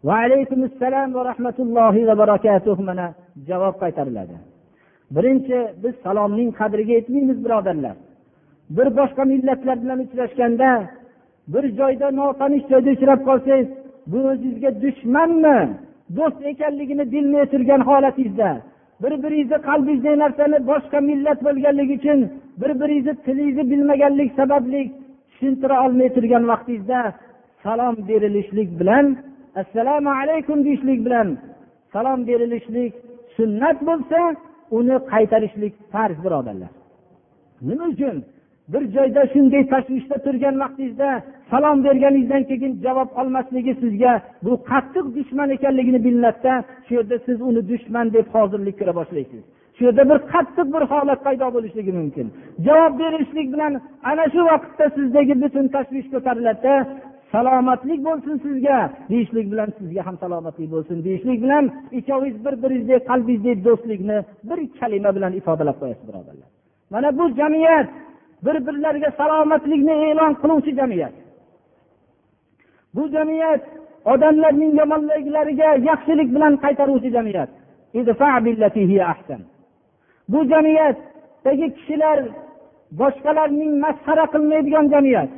va 0.08 0.15
alaykum 0.26 0.60
assalom 0.69 1.08
va 1.15 1.21
rahmatullohi 1.32 2.02
va 2.10 2.15
barakatuh 2.24 2.78
mana 2.89 3.08
javob 3.50 3.76
qaytariladi. 3.84 4.36
Birinchi 5.15 5.58
biz 5.84 5.93
salomning 6.06 6.50
qadriga 6.60 6.93
yetmaymiz 7.00 7.38
birodarlar. 7.45 7.95
Bir 8.69 8.88
boshqa 8.97 9.23
millatlar 9.25 9.78
bilan 9.84 9.99
uchrashganda 10.06 10.69
bir 11.54 11.63
joyda 11.80 12.12
notanish 12.12 12.65
joyda 12.71 12.89
uchrab 12.97 13.19
qolsangiz 13.30 13.67
bu 14.12 14.17
o'zizga 14.32 14.69
dushmanmi? 14.84 15.60
Do'st 16.17 16.39
ekanligini 16.51 17.12
bilmay 17.12 17.45
turgan 17.54 17.82
holatingizda 17.89 18.49
bir 19.04 19.23
biringizni 19.23 19.58
qalbingizdagi 19.67 20.19
narsani 20.23 20.58
boshqa 20.71 20.99
millat 21.10 21.39
bo'lganligi 21.45 21.93
uchun 21.99 22.19
bir 22.62 22.71
biringizni 22.82 23.13
tilingizni 23.25 23.63
bilmaganlik 23.71 24.30
sababli 24.39 24.82
tushuntira 25.30 25.75
olmay 25.86 26.10
turgan 26.15 26.43
vaqtingizda 26.51 26.99
salom 27.63 27.95
berilishlik 28.10 28.69
bilan 28.80 29.06
assalomu 29.62 30.12
alaykum 30.21 30.58
deyishlik 30.65 30.99
bilan 31.06 31.28
salom 31.93 32.19
berilishlik 32.28 32.93
sunnat 33.38 33.78
bo'lsa 33.89 34.19
uni 34.78 34.97
qaytarishlik 35.12 35.73
farz 35.91 36.17
birodarlar. 36.25 36.71
Nima 37.69 37.86
uchun? 37.93 38.15
Bir 38.73 38.84
joyda 38.95 39.21
shunday 39.34 39.63
tashvishda 39.73 40.17
turgan 40.25 40.56
vaqtingizda 40.63 41.10
salom 41.51 41.78
berganingizdan 41.86 42.43
keyin 42.49 42.71
javob 42.86 43.10
olmasligi 43.21 43.73
sizga 43.82 44.13
bu 44.45 44.54
qattiq 44.71 45.06
dushman 45.17 45.49
ekanligini 45.56 45.99
bilinadida 46.06 46.54
shu 46.86 46.91
yerda 46.97 47.17
siz 47.25 47.38
uni 47.49 47.62
dushman 47.71 48.08
deb 48.15 48.28
hozirlik 48.36 48.75
ko'ra 48.80 48.93
boshlaysiz. 48.99 49.41
Shu 49.78 49.82
yerda 49.88 50.04
bir 50.12 50.19
qattiq 50.34 50.67
bir 50.75 50.84
holat 50.91 51.19
paydo 51.25 51.47
bo'lishligi 51.56 51.91
mumkin. 51.99 52.28
Javob 52.67 52.93
berishlik 53.01 53.47
bilan 53.54 53.73
ana 54.10 54.25
shu 54.34 54.41
vaqtda 54.51 54.86
sizdagi 54.97 55.34
butun 55.43 55.65
tashvish 55.75 56.08
ko'tariladida 56.13 56.75
salomatlik 57.34 57.99
bo'lsin 58.08 58.36
sizga 58.45 58.78
deyishlik 59.12 59.47
bilan 59.51 59.69
sizga 59.80 60.01
ham 60.08 60.15
salomatlik 60.23 60.69
bo'lsin 60.73 60.97
deyishlik 61.08 61.39
bilan 61.45 61.65
ikkovingiz 61.99 62.38
bir 62.45 62.54
biringizdek 62.63 63.01
qalbingizdek 63.10 63.58
do'stlikni 63.67 64.17
bir 64.49 64.60
kalima 64.80 65.10
bilan 65.17 65.34
ifodalab 65.39 65.78
qo'yasiz 65.82 66.06
birodarlar. 66.10 66.49
Mana 66.93 67.10
bu 67.17 67.25
jamiyat 67.39 67.88
bir 68.45 68.67
birlariga 68.67 69.10
salomatlikni 69.19 69.95
e'lon 70.10 70.34
qiluvchi 70.41 70.71
jamiyat. 70.80 71.15
Bu 72.95 73.04
jamiyat 73.15 73.63
odamlarning 74.06 74.71
yomonliklariga 74.80 75.69
yaxshilik 75.89 76.30
bilan 76.36 76.54
qaytaruvchi 76.63 77.10
jamiyat. 77.17 77.50
Bu 80.32 80.39
jamiyatdagi 80.52 81.67
kishilar 81.76 82.19
boshqalarning 83.00 83.71
masxara 83.84 84.26
qilmaydigan 84.34 84.86
jamiyat. 84.93 85.32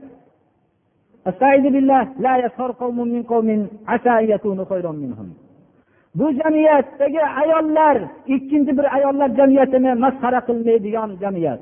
Bu 6.19 6.25
jamiyatdagi 6.39 7.23
ayollar 7.41 7.97
ikkinchi 8.35 8.71
bir 8.77 8.95
ayollar 8.95 9.29
jamiyatini 9.39 9.91
masxara 10.03 10.39
qilmaydigan 10.47 11.09
jamiyat. 11.21 11.61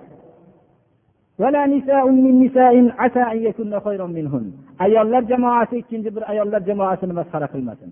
ayollar 4.80 5.21
jamoasi 5.32 5.76
ikkinchi 5.82 6.10
bir 6.15 6.24
ayollar 6.32 6.62
jamoasini 6.69 7.13
masxara 7.19 7.48
qilmasin. 7.54 7.89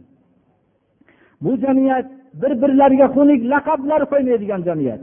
Bu 1.44 1.52
jamiyat 1.64 2.06
bir 2.42 2.52
birlariga 2.62 3.08
xunuk 3.16 3.42
laqablar 3.52 4.02
qo'ymaydigan 4.12 4.62
jamiyat. 4.68 5.02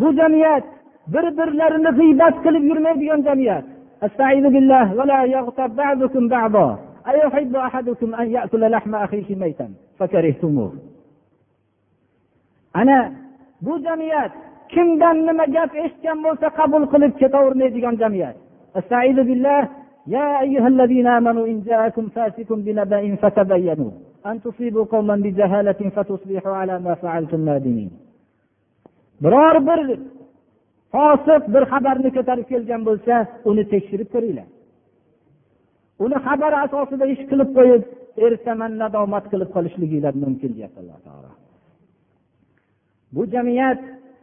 bu 0.00 0.08
jamiyat 0.18 0.64
bir 1.14 1.26
birlarini 1.38 1.90
g'iybat 1.98 2.34
qilib 2.44 2.64
yurmaydigan 2.70 3.20
jamiyat. 3.28 3.64
billah 4.56 4.86
ana 12.81 12.97
bu 13.65 13.73
jamiyat 13.85 14.31
kimdan 14.73 15.17
nima 15.27 15.45
gap 15.55 15.71
eshitgan 15.83 16.19
bo'lsa 16.25 16.47
qabul 16.59 16.83
qilib 16.93 17.13
ketavermaydigan 17.21 17.95
jamiyat 18.03 18.35
يا 20.07 20.41
أيها 20.41 20.67
الذين 20.67 21.07
آمنوا 21.07 21.45
إن 21.47 21.61
جاءكم 21.61 22.05
فاسق 22.15 22.49
بنبأ 22.53 23.15
فتبينوا 23.21 23.91
أن 24.25 24.41
تصيبوا 24.41 24.85
قوما 24.85 25.15
بجهالة 25.15 25.79
فتصبحوا 25.95 26.55
على 26.55 26.79
ما 26.79 26.93
فعلتم 27.01 27.45
نادمين 27.45 27.91
biror 29.23 29.67
bir 29.67 29.99
fosiq 30.93 31.43
bir 31.53 31.63
xabarni 31.71 32.09
ko'tarib 32.17 32.45
kelgan 32.51 32.81
bo'lsa 32.87 33.15
uni 33.49 33.63
tekshirib 33.73 34.09
ko'ringlar 34.13 34.47
uni 36.05 36.17
xabar 36.25 36.53
asosida 36.65 37.05
ish 37.13 37.23
qilib 37.29 37.49
qo'yib 37.57 37.83
ertaman 38.25 38.71
nadomat 38.81 39.25
qilib 39.31 39.49
qolishliginglar 39.55 40.13
mumkin 40.23 40.51
deyapti 40.57 40.79
alloh 40.83 40.99
taolo 41.07 41.29
Bu 43.14 43.22
jamiyat 43.34 43.80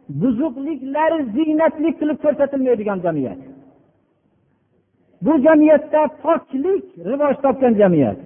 buzuqliklar 0.08 1.12
ziynatlik 1.36 1.94
qilib 2.00 2.18
ko'rsatilmaydigan 2.24 2.98
jamiyat. 3.06 3.40
Bu 5.22 5.32
jamiyatda 5.46 6.02
poklik 6.24 6.84
rivoj 7.10 7.34
topgan 7.44 7.74
jamiyat. 7.82 8.18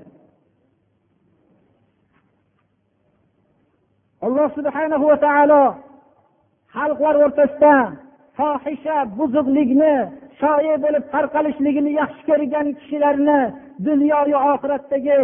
Alloh 4.26 4.48
subhanahu 4.58 5.04
va 5.10 5.16
taolo 5.26 5.62
xalqlar 6.76 7.14
o'rtasida 7.24 7.74
fohisha 8.38 8.96
buzuqlikni 9.18 9.94
shoir 10.40 10.76
bo'lib 10.84 11.04
tarqalishligini 11.14 11.92
yaxshi 12.00 12.22
ko'rgan 12.30 12.66
kishilarni 12.78 13.40
dunyoyu 13.86 14.38
oxiratdagi 14.52 15.18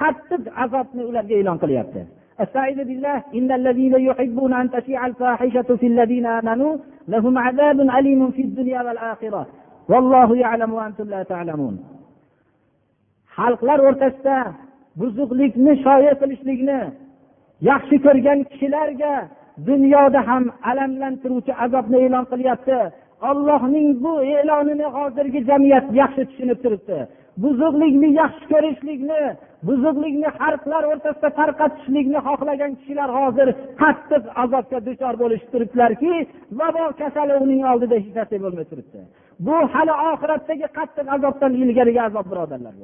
qattiq 0.00 0.42
azobni 0.64 1.02
ularga 1.10 1.34
e'lon 1.40 1.58
qilyapti. 1.62 2.00
استعيذ 2.43 2.77
بالله 2.89 3.23
إن 3.35 3.51
الذين 3.51 3.93
يحبون 4.07 4.53
أن 4.53 4.69
تشيع 4.71 5.05
الفاحشة 5.05 5.69
في 5.79 5.87
الذين 5.87 6.25
آمنوا 6.25 6.77
لهم 7.07 7.37
عذاب 7.37 7.81
أليم 7.81 8.31
في 8.31 8.41
الدنيا 8.41 8.81
والآخرة 8.81 9.47
والله 9.89 10.37
يعلم 10.37 10.73
وأنتم 10.73 11.09
لا 11.09 11.23
تعلمون 11.23 11.75
xalqlar 13.37 13.79
o'rtasida 13.89 14.37
buzuqlikni 14.99 15.73
shoya 15.85 16.13
qilishlikni 16.21 16.79
yaxshi 17.69 17.95
ko'rgan 18.05 18.39
kishilarga 18.51 19.13
dunyoda 19.69 20.19
ham 20.29 20.43
alamlantiruvchi 20.69 21.53
azobni 21.65 21.97
e'lon 22.05 22.25
qilyapti 22.31 22.79
ollohning 23.29 23.87
bu 24.03 24.13
e'lonini 24.37 24.87
hozirgi 24.95 25.39
jamiyat 25.49 25.85
yaxshi 26.01 26.23
tushunib 26.29 26.59
turibdi 26.63 26.99
buzuqlikni 27.42 28.08
yaxshi 28.20 28.44
ko'rishlikni 28.52 29.20
buzuqlikni 29.68 30.28
xalqlar 30.40 30.82
o'rtasida 30.92 31.30
tarqatishlikni 31.40 32.18
xohlagan 32.28 32.72
kishilar 32.78 33.10
hozir 33.18 33.48
qattiq 33.82 34.22
azobga 34.42 34.78
duchor 34.88 35.14
bo'lishib 35.22 35.48
turibdilarki 35.52 36.12
vabo 36.60 36.84
kasali 37.00 37.34
uning 37.44 37.62
oldida 37.72 37.96
hech 38.02 38.12
narsa 38.18 38.36
bo'lmay 38.44 38.66
turibdi. 38.72 39.00
Bu 39.46 39.56
hali 39.72 39.94
oxiratdagi 40.10 40.66
qattiq 40.78 41.06
azobdan 41.16 41.52
ilgarigi 41.62 42.00
azob 42.08 42.26
birodarlar 42.32 42.74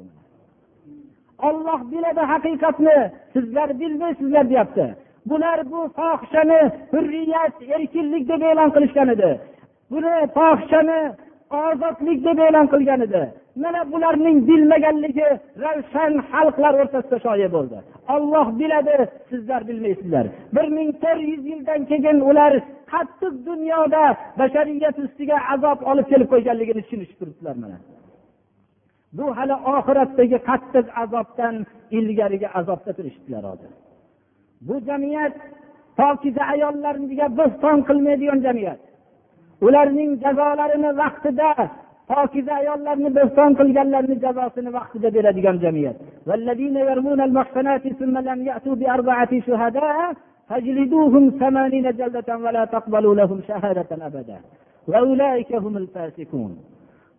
olloh 1.49 1.81
biladi 1.93 2.23
haqiqatni. 2.33 2.97
Sizlar 3.35 3.69
bilmaysizlar 3.81 4.45
deyapti. 4.51 4.87
Bular 5.31 5.59
bu 5.73 5.81
fohishani 5.99 6.61
hurriyat 6.93 7.55
erkinlik 7.75 8.25
deb 8.31 8.43
e'lon 8.51 8.71
qilishgan 8.75 9.09
edi. 9.15 9.31
Buni 9.93 10.15
fohishani 10.37 11.01
ozodlik 11.51 12.19
deb 12.27 12.39
e'lon 12.47 12.67
qilgan 12.73 13.01
edi. 13.07 13.23
Mana 13.63 13.81
bularning 13.93 14.39
bilmaganligi 14.49 15.29
ravshan 15.65 16.13
xalqlar 16.31 16.75
o'rtasida 16.83 17.19
shoya 17.27 17.49
bo'ldi. 17.57 17.77
Olloh 18.15 18.47
biladi 18.61 18.97
sizlar 19.31 19.61
bilmaysizlar. 19.69 20.27
Bir 20.57 20.67
ming 20.77 20.91
to'rt 21.03 21.23
yuz 21.33 21.43
yildan 21.51 21.81
keyin 21.91 22.19
ular 22.31 22.53
qattiq 22.93 23.35
dunyoda 23.49 24.05
bashariyat 24.41 24.97
ustiga 25.05 25.37
azob 25.55 25.79
olib 25.91 26.07
kelib 26.13 26.29
qo'yganligini 26.33 26.83
tushunishib 26.85 27.17
turibdilar 27.21 27.57
mana. 27.63 27.79
Bu 29.17 29.27
hali 29.37 29.57
oxiratdagi 29.75 30.39
qattiq 30.49 30.87
azobdan 31.03 31.55
ilgarigi 31.99 32.49
azobda 32.59 32.93
turishibdilar 32.99 33.43
hozir. 33.51 33.71
Bu 34.67 34.75
jamiyat 34.89 35.35
pokiza 35.99 36.43
ayollarga 36.55 37.27
bo'xton 37.39 37.79
qilmaydigan 37.89 38.41
jamiyat. 38.47 38.81
ularning 39.67 40.13
jazolarini 40.23 40.91
vaqtida 41.03 41.51
pokiza 42.11 42.53
ayollarni 42.63 43.11
bo'ston 43.19 43.51
qilganlarni 43.61 44.17
jazosini 44.25 44.71
vaqtida 44.79 45.09
beradigan 45.17 45.57
jamiyat. 45.65 45.97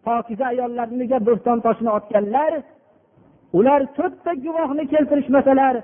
Pokiza 0.06 0.46
ayollarga 0.54 1.18
bo'xton 1.28 1.58
toshini 1.66 1.92
otganlar 1.98 2.52
ular 3.60 3.82
to'rtta 3.98 4.32
guvohni 4.46 4.84
keltirishmasalar 4.94 5.76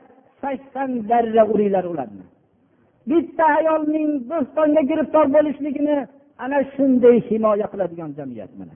sakson 0.42 0.90
darra 1.10 1.44
uringlar 1.54 1.86
ularni. 1.94 2.24
Bitta 3.10 3.46
ayolning 3.60 4.10
bo'stonga 4.32 4.82
giriftor 4.90 5.26
bo'lishligini 5.36 5.98
ana 6.44 6.60
shunday 6.74 7.18
himoya 7.30 7.68
qiladigan 7.72 8.12
jamiyat 8.18 8.52
mana. 8.60 8.76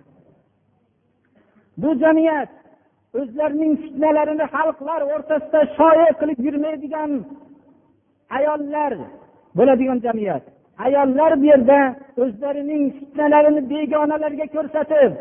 Bu 1.81 1.89
jamiyat 2.03 2.51
o'zlarining 3.19 3.73
fitnalarini 3.83 4.45
xalqlar 4.55 5.01
o'rtasida 5.13 5.61
shoya 5.77 6.09
qilib 6.19 6.39
yurmaydigan 6.47 7.11
ayollar 8.37 8.93
bo'ladigan 9.57 9.99
jamiyat. 10.05 10.43
Ayollar 10.85 11.31
bu 11.41 11.45
yerda 11.51 11.79
o'zlarining 12.23 12.83
fitnalarini 12.97 13.61
begonalarga 13.71 14.45
ko'rsatib 14.55 15.11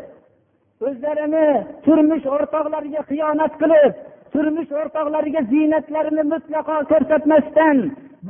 o'zlarini 0.87 1.45
turmush 1.85 2.25
o'rtoqlariga 2.35 3.01
xiyonat 3.09 3.53
qilib 3.61 3.93
turmush 4.33 4.71
o'rtoqlariga 4.81 5.41
ziynatlarini 5.51 6.23
mutlaqo 6.33 6.75
ko'rsatmasdan 6.91 7.77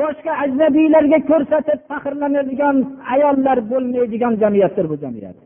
boshqa 0.01 0.31
ajnabiylarga 0.43 1.19
ko'rsatib 1.31 1.79
faxrlanadigan 1.89 2.77
ayollar 3.13 3.57
bo'lmaydigan 3.71 4.33
jamiyatdir 4.43 4.85
bu 4.91 4.95
jamiyat. 5.03 5.37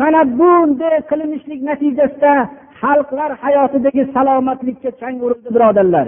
Mana 0.00 0.20
bunday 0.38 0.96
qilinishlik 1.10 1.60
natijasida 1.70 2.32
xalqlar 2.80 3.30
hayotidagi 3.44 4.02
salomatlikka 4.14 4.90
chang 5.00 5.16
urildi 5.26 5.50
birodarlar. 5.56 6.06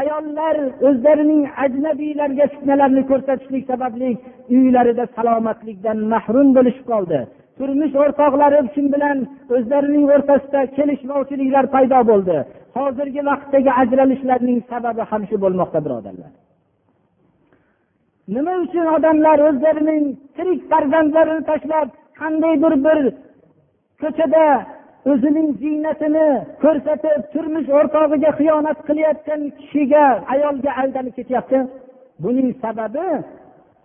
Ayollar 0.00 0.56
o'zlarining 0.88 1.42
ajnabiylarga 1.64 2.44
fitnalarni 2.52 3.02
ko'rsatishlik 3.10 3.64
sababli 3.70 4.10
uylarida 4.56 5.04
salomatlikdan 5.16 5.98
mahrum 6.12 6.48
bo'lishib 6.56 6.86
qoldi. 6.92 7.18
Turmush 7.58 7.94
o'rtoqlari 8.02 8.60
shu 8.74 8.82
bilan 8.94 9.18
o'zlarining 9.56 10.04
o'rtasida 10.14 10.60
kelishmovchiliklar 10.76 11.64
paydo 11.74 12.00
bo'ldi. 12.10 12.36
Hozirgi 12.76 13.22
vaqtdagi 13.30 13.70
ajralishlarning 13.82 14.58
sababi 14.70 15.02
ham 15.10 15.22
shu 15.30 15.36
bo'lmoqda 15.44 15.80
birodarlar. 15.86 16.30
Nima 18.34 18.54
uchun 18.64 18.86
odamlar 18.96 19.38
o'zlarining 19.48 20.04
tirik 20.36 20.60
farzandlarini 20.70 21.42
tashlab 21.50 21.88
qandaydir 22.20 22.74
bir 22.86 22.98
ko'chada 24.02 24.44
o'zining 25.12 25.48
ziynatini 25.62 26.28
ko'rsatib 26.62 27.20
turmush 27.32 27.68
o'rtog'iga 27.78 28.30
xiyonat 28.38 28.78
qilayotgan 28.88 29.40
kishiga 29.58 30.04
ayolga 30.34 30.70
aldanib 30.82 31.14
ketyapti? 31.18 31.58
Buning 32.22 32.50
sababi 32.62 33.06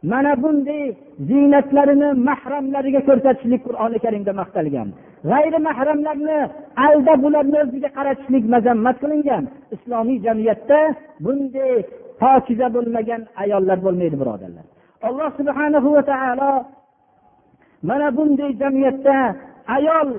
mana 0.04 0.44
bunday 0.44 0.96
ziynatlarini 1.30 2.10
mahramlariga 2.30 3.02
ko'rsatishlik 3.10 3.62
qur'oni 3.68 3.98
karimda 4.06 4.34
maqtalgan. 4.42 4.90
G'ayri 5.32 5.60
mahramlarni 5.68 6.40
aldab 6.88 7.22
ularni 7.28 7.58
o'ziga 7.64 7.90
qaratishlik 7.98 8.44
mazammat 8.54 8.98
qilingan. 9.04 9.44
Islomiy 9.76 10.18
jamiyatda 10.26 10.80
bunday 11.26 11.74
pokiza 12.22 12.68
bo'lmagan 12.76 13.22
ayollar 13.44 13.78
bo'lmaydi 13.86 14.18
birodarlar. 14.22 14.66
Alloh 15.08 15.30
subhana 15.40 15.80
va 15.96 16.02
taolo 16.12 16.52
mana 17.90 18.08
bunday 18.18 18.52
jamiyatda 18.62 19.16
ayol 19.78 20.10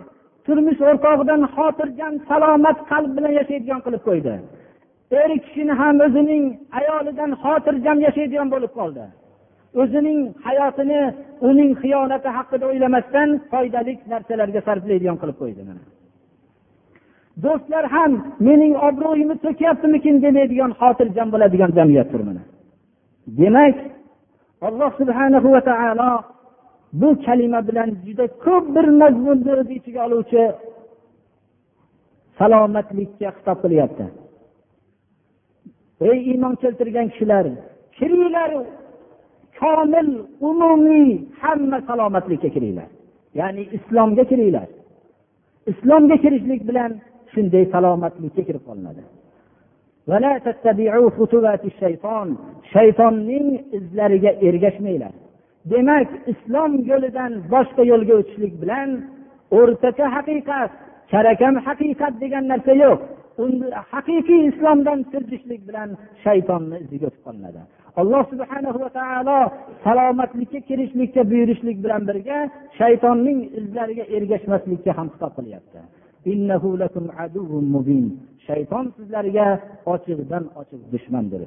turmush 0.47 0.81
o'rtog'idan 0.89 1.43
xotirjam 1.57 2.15
salomat 2.29 2.79
qalb 2.91 3.11
bilan 3.17 3.33
yashaydigan 3.41 3.81
qilib 3.87 4.03
qo'ydi. 4.09 4.35
Er 5.23 5.31
kishini 5.45 5.75
ham 5.81 5.97
o'zining 6.07 6.45
ayolidan 6.81 7.31
xotirjam 7.43 7.99
yashaydigan 8.07 8.49
bo'lib 8.55 8.73
qoldi. 8.79 9.05
O'zining 9.81 10.21
hayotini 10.47 11.01
uning 11.49 11.71
xiyonati 11.83 12.29
haqida 12.37 12.65
o'ylamasdan 12.71 13.29
foydali 13.51 13.93
narsalarga 14.13 14.61
sarflaydigan 14.69 15.17
qilib 15.21 15.37
qo'ydi 15.43 15.63
do'stlar 17.45 17.85
ham 17.95 18.13
mening 18.49 18.75
obro'yimni 18.89 19.37
to'kyaptimikin 19.45 20.17
demaydigan 20.25 20.73
xotirjam 20.81 21.29
bo'ladigan 21.35 21.71
jamiyatdir 21.79 22.21
mana. 22.29 22.43
Demak 23.41 23.77
alloh 24.69 24.91
subhanahu 25.01 25.49
va 25.55 25.61
taolo 25.71 26.13
bu 27.01 27.09
kalima 27.27 27.61
bilan 27.69 27.91
juda 28.05 28.27
ko'p 28.45 28.65
bir 28.75 28.87
mazmunni 29.01 29.53
o'z 29.61 29.69
ichiga 29.79 30.01
oluvchi 30.07 30.43
salomatlikka 32.39 33.29
xitob 33.37 33.59
qilyapti. 33.65 34.05
Ey 36.09 36.19
iymon 36.31 36.55
keltirgan 36.63 37.07
kishilar 37.13 37.45
kiringlar 37.97 38.51
komil 39.61 40.09
umumiy 40.51 41.11
hamma 41.43 41.79
salomatlikka 41.89 42.49
kiringlar 42.55 42.91
ya'ni 43.41 43.63
islomga 43.77 44.25
kiringlar 44.31 44.69
islomga 45.71 46.17
kirishlik 46.25 46.63
bilan 46.69 46.91
shunday 47.33 47.65
salomatlikka 47.75 48.43
kirib 48.49 48.65
qolinadi. 48.69 49.03
Shaytonning 52.73 53.49
izlariga 53.79 54.31
ergashmanglar. 54.49 55.15
Demak 55.73 56.09
islom 56.33 56.73
yo'lidan 56.91 57.33
boshqa 57.53 57.83
yo'lga 57.93 58.15
o'tishlik 58.21 58.55
bilan 58.63 58.89
o'rtacha 59.59 60.07
haqiqat 60.17 60.71
charakam 61.13 61.55
haqiqat 61.67 62.15
degan 62.23 62.45
narsa 62.53 62.73
yo'q. 62.85 63.01
Haqiqiy 63.93 64.41
islomdan 64.51 64.99
siljishlik 65.13 65.63
bilan 65.69 65.89
shaytonni 66.25 66.77
iziga 66.85 67.07
o'tib 67.11 67.23
qolinadi. 67.27 67.61
Alloh 67.97 68.23
subhana 68.33 68.71
va 68.83 68.89
taolo 68.99 69.39
salomatlikka 69.85 70.61
kirishlikka 70.69 71.23
buyurishlik 71.31 71.77
bilan 71.85 72.03
birga 72.09 72.39
shaytonning 72.79 73.39
izlariga 73.59 74.05
ergashmaslikka 74.17 74.91
ham 74.99 75.09
xitob 75.13 75.33
qilyapti. 75.39 75.81
Shayton 78.47 78.85
sizlarga 78.97 79.47
ochiqdan 79.93 80.45
ochiq 80.61 80.81
dushmandir. 80.93 81.43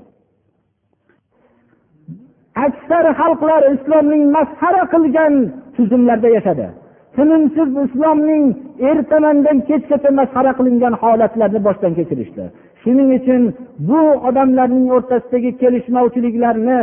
Aksar 2.65 3.05
xalqlar 3.19 3.61
islomning 3.75 4.23
masxara 4.37 4.83
qilgan 4.93 5.33
tuzumlarda 5.75 6.29
yashadi. 6.37 6.67
Tinimsiz 7.15 7.69
islomning 7.85 8.43
ertamandan 8.89 9.57
kechgacha 9.69 10.09
masxara 10.19 10.51
qilingan 10.59 10.93
holatlarni 11.01 11.59
boshdan 11.67 11.93
kechirishdi. 11.99 12.43
Shuning 12.83 13.09
uchun 13.19 13.41
bu 13.89 14.01
odamlarning 14.27 14.87
o'rtasidagi 14.95 15.51
kelishmovchiliklarni 15.61 16.81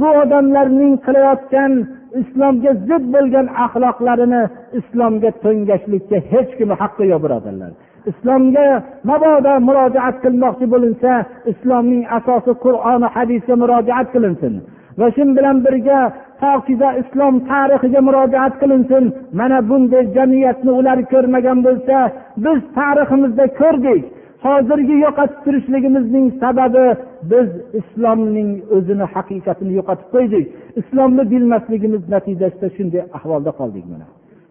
bu 0.00 0.08
odamlarning 0.22 0.94
qilayotgan 1.06 1.72
islomga 2.20 2.72
zid 2.88 3.04
bo'lgan 3.14 3.46
axloqlarini 3.64 4.42
islomga 4.78 5.30
to'ngashlikka 5.44 6.18
hech 6.32 6.50
kimni 6.58 6.76
haqqi 6.82 7.04
yo'q 7.12 7.20
birodarlar. 7.24 7.72
Islomga 8.10 8.66
mabodo 9.10 9.54
murojaat 9.68 10.16
qilmoqchi 10.24 10.66
bo'linsa 10.74 11.12
islomning 11.52 12.02
asosi 12.18 12.52
qur'oni 12.64 13.08
hadisga 13.16 13.54
murojaat 13.62 14.08
qilinsin 14.14 14.54
va 15.00 15.06
shu 15.16 15.24
bilan 15.36 15.56
birga 15.66 16.00
pokiza 16.42 16.88
islom 17.02 17.34
tarixiga 17.50 18.00
murojaat 18.08 18.54
qilinsin. 18.62 19.04
Mana 19.38 19.58
bunday 19.68 20.04
jamiyatni 20.16 20.72
ular 20.80 20.98
ko'rmagan 21.12 21.58
bo'lsa 21.66 21.96
biz 22.44 22.58
tariximizda 22.78 23.46
ko'rdik. 23.60 24.02
Hozirgi 24.44 24.96
yo'qotib 25.04 25.38
turishligimizning 25.44 26.26
sababi 26.42 26.86
biz 27.32 27.48
islomning 27.80 28.50
o'zini 28.76 29.06
haqiqatini 29.14 29.72
yo'qotib 29.78 30.08
qo'ydik. 30.14 30.44
Islomni 30.80 31.22
bilmasligimiz 31.32 32.02
natijasida 32.14 32.68
shunday 32.76 33.02
ahvolda 33.18 33.50
qoldik 33.60 33.84
mana. 33.92 34.06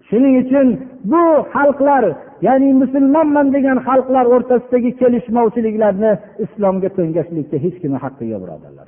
Shuning 0.09 0.35
uchun 0.43 0.67
bu 1.11 1.23
xalqlar 1.55 2.03
ya'ni 2.47 2.69
musulmonman 2.81 3.47
degan 3.55 3.77
xalqlar 3.87 4.25
o'rtasidagi 4.35 4.91
kelishmovchiliklarni 5.01 6.11
islomga 6.45 6.89
to'ngashlikka 6.97 7.57
hech 7.65 7.77
kimni 7.81 7.99
haqqi 8.05 8.25
yo'q 8.31 8.41
birodarlar. 8.43 8.87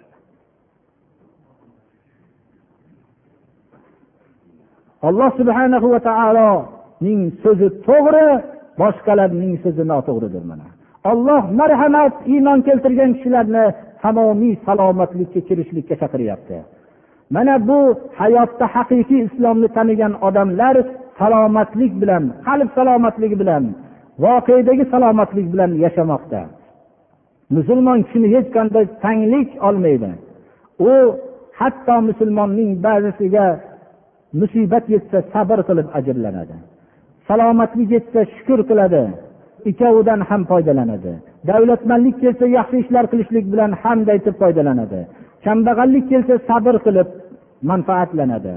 Alloh 5.08 5.30
subhanahu 5.40 5.88
va 5.94 6.00
taoloning 6.10 7.22
so'zi 7.44 7.68
to'g'ri 7.88 8.28
boshqalarning 8.82 9.54
so'zi 9.64 9.84
noto'g'ridir 9.92 10.44
mana. 10.52 10.68
Olloh 11.10 11.44
marhamat 11.60 12.14
iymon 12.34 12.60
keltirgan 12.68 13.12
kishilarni 13.16 13.66
tamomiy 14.02 14.56
salomatlikka 14.66 15.40
kirishlikka 15.48 15.96
chaqiryapti. 16.02 16.58
Mana 17.36 17.56
bu 17.68 17.80
hayotda 18.20 18.66
haqiqiy 18.76 19.22
islomni 19.28 19.68
tanigan 19.78 20.14
odamlar 20.28 20.76
salomatlik 21.20 21.94
bilan 22.02 22.24
qalb 22.48 22.70
salomatligi 22.78 23.38
bilan 23.42 23.64
voqedagi 24.24 24.86
salomatlik 24.94 25.48
bilan 25.54 25.72
yashamoqda. 25.84 26.42
Musulmon 27.56 28.00
kishini 28.06 28.28
hech 28.36 28.48
qanday 28.56 28.86
tanglik 29.04 29.50
olmaydi. 29.68 30.12
U 30.90 30.92
hatto 31.60 31.96
musulmonning 32.10 32.72
ba'zisiga 32.86 33.46
musibat 34.40 34.86
yetsa 34.94 35.18
sabr 35.34 35.60
qilib 35.68 35.88
ajrlanadi. 35.98 36.56
Salomatlik 37.28 37.90
yetsa 37.96 38.20
shukur 38.36 38.60
qiladi. 38.70 39.04
Ikkovidan 39.70 40.22
ham 40.30 40.42
foydalanadi. 40.52 41.14
Davlatmanlik 41.50 42.16
kelsa 42.24 42.46
yaxshi 42.58 42.78
ishlar 42.84 43.06
qilishlik 43.12 43.46
bilan 43.54 43.72
hamd 43.82 44.08
aytib 44.14 44.36
foydalanadi. 44.42 45.00
Kambag'allik 45.46 46.06
kelsa 46.12 46.34
sabr 46.50 46.76
qilib 46.86 47.10
manfaatlanadi. 47.70 48.54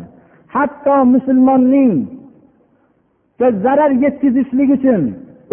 Hatto 0.55 0.97
musulmonning 1.15 1.93
zarar 3.65 3.93
yetkazishlik 4.05 4.71
uchun 4.77 5.03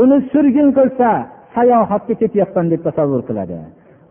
uni 0.02 0.18
surgun 0.32 0.70
qilsa 0.78 1.10
sayohatga 1.56 2.14
ketyapman 2.22 2.66
deb 2.72 2.82
tasavvur 2.88 3.22
qiladi. 3.30 3.60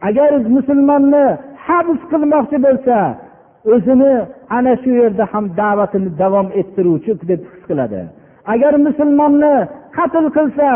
Agar 0.08 0.30
musulmonni 0.56 1.24
habs 1.66 2.00
qilmoqchi 2.12 2.58
bo'lsa 2.66 2.96
o'zini 3.74 4.14
ana 4.56 4.72
shu 4.82 4.90
yerda 5.00 5.24
ham 5.32 5.44
da'vatini 5.60 6.10
davom 6.22 6.48
ettiruvchi 6.60 7.12
deb 7.30 7.40
his 7.50 7.62
qiladi. 7.68 8.02
Agar 8.54 8.72
musulmonni 8.86 9.54
qatl 9.96 10.26
qilsa 10.36 10.68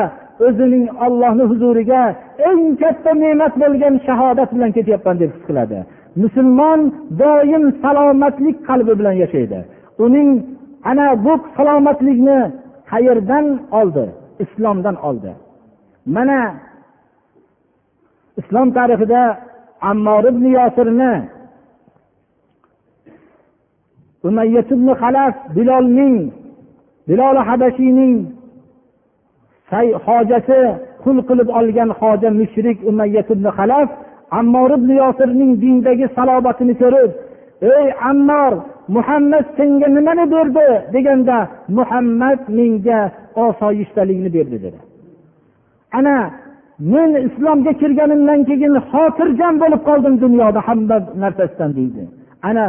o'zining 0.47 0.85
ollohni 1.07 1.45
huzuriga 1.51 2.03
eng 2.49 2.63
katta 2.83 3.11
ne'mat 3.23 3.55
bo'lgan 3.63 3.95
shahodat 4.07 4.51
bilan 4.55 4.71
ketyapman 4.77 5.17
deb 5.23 5.31
his 5.35 5.43
qiladi. 5.49 5.79
Musulmon 6.23 6.81
doim 7.23 7.65
salomatlik 7.83 8.57
qalbi 8.69 8.93
bilan 9.01 9.17
yashaydi. 9.23 9.59
Uning 10.05 10.31
ana 10.91 11.07
bu 11.25 11.35
salomatlikni 11.57 12.39
qayerdan 12.91 13.47
oldi? 13.81 14.05
Islomdan 14.45 14.97
oldi. 15.09 15.33
Mana 16.15 16.41
islom 18.41 18.69
tarixida 18.77 19.23
ammor 19.81 20.25
ibn 20.33 20.45
yosirni 20.57 21.13
umayyat 24.29 24.69
ibn 24.77 24.89
halaf 25.01 25.35
bilolning 25.57 26.17
bilol 27.09 27.37
habashiyning 27.49 28.15
hojasi 29.73 30.61
qul 31.05 31.17
qilib 31.29 31.49
olgan 31.59 31.91
hoja 32.01 32.31
mushrik 32.41 32.79
umayyat 32.91 33.29
ibn 33.35 33.47
halaf 33.57 33.89
ammor 34.39 34.71
ibn 34.79 34.91
yosirning 35.03 35.53
dindagi 35.63 36.07
salobatini 36.17 36.75
ko'rib 36.83 37.11
ey 37.77 37.87
ammor 38.11 38.53
muhammad 38.97 39.45
senga 39.57 39.89
nimani 39.97 40.25
berdi? 40.35 40.69
deganda 40.95 41.39
muhammad 41.79 42.41
menga 42.59 43.01
osoyishtalikni 43.47 44.31
berdi 44.37 44.63
dedi. 44.65 44.79
Ana 45.99 46.17
men 46.79 47.11
islomga 47.27 47.73
kirganimdan 47.81 48.41
keyin 48.49 48.75
xotirjam 48.91 49.55
bo'lib 49.63 49.81
qoldim 49.89 50.15
dunyoda 50.25 50.61
hamma 50.69 50.97
narsasidan 51.23 51.71
deydi. 51.79 52.03
Ana 52.49 52.67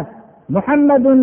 muhammadun 0.55 1.19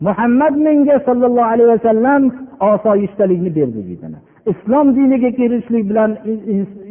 muhammad 0.00 0.54
menga 0.66 0.96
sollallohu 1.08 1.50
alayhi 1.54 1.70
vasallam 1.74 2.22
osoyishtalikni 2.72 3.50
berdi 3.58 3.80
deydi 3.88 4.06
islom 4.52 4.86
diniga 4.96 5.30
kirishlik 5.38 5.84
bilan 5.90 6.10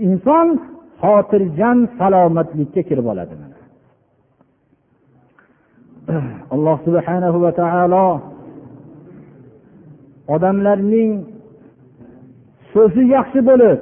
inson 0.08 0.48
xotirjam 1.02 1.78
salomatlikka 2.00 2.82
kirib 2.90 3.06
oladi 3.14 3.36
alloh 6.54 6.78
subhanahu 6.88 7.38
va 7.46 7.52
taolo 7.62 8.08
odamlarning 10.36 11.12
so'zi 12.74 13.04
yaxshi 13.16 13.40
bo'lib 13.50 13.80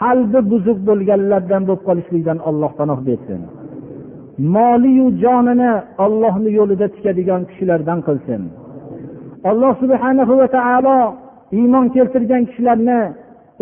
qalbi 0.00 0.40
buzuq 0.52 0.78
bo'lganlardan 0.88 1.62
bo'lib 1.68 1.82
qolishlikdan 1.88 2.38
olloh 2.48 2.70
panoh 2.78 2.98
bersin. 3.08 3.40
moliyu 4.55 5.07
jonini 5.23 5.71
ollohni 6.05 6.49
yo'lida 6.59 6.87
tikadigan 6.95 7.41
kishilardan 7.49 7.99
qilsin 8.07 8.41
alloh 9.51 9.73
subhanahu 9.83 10.33
va 10.41 10.47
taolo 10.57 10.97
iymon 11.59 11.85
keltirgan 11.95 12.43
kishilarni 12.49 12.99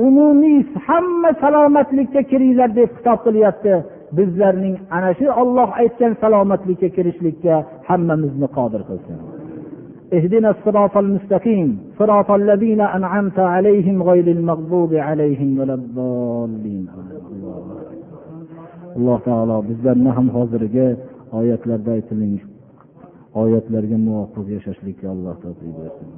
umumiy 0.06 0.60
hamma 0.88 1.30
salomatlikka 1.44 2.22
kiringlar 2.32 2.70
deb 2.80 2.90
xitob 2.98 3.20
qilyapti 3.26 3.74
bizlarning 4.18 4.76
ana 4.98 5.12
shu 5.20 5.26
olloh 5.42 5.70
aytgan 5.82 6.14
salomatlikka 6.24 6.90
kirishlikka 6.96 7.56
hammamizni 7.90 8.48
qodir 8.58 8.82
qilsin 8.90 9.20
اهدنا 10.18 10.50
الصراط 10.56 10.98
المستقيم 10.98 11.70
صراط 12.00 12.30
الذين 12.32 12.82
أنعمت 12.82 13.40
عليهم 13.40 14.04
غير 14.04 14.28
المغضوب 14.28 14.94
عليهم 14.94 15.60
ولا 15.60 15.74
الضالين 15.74 16.88
alloh 18.97 19.19
taolo 19.29 19.57
bizlarni 19.69 20.11
ham 20.17 20.29
hozirgi 20.37 20.87
oyatlarda 21.39 21.91
aytilgan 21.99 22.33
oyatlarga 23.43 23.97
muvofiq 24.07 24.47
yashashlikka 24.57 25.07
alloh 25.15 25.35
tavfiq 25.45 25.73
bersin. 25.81 26.09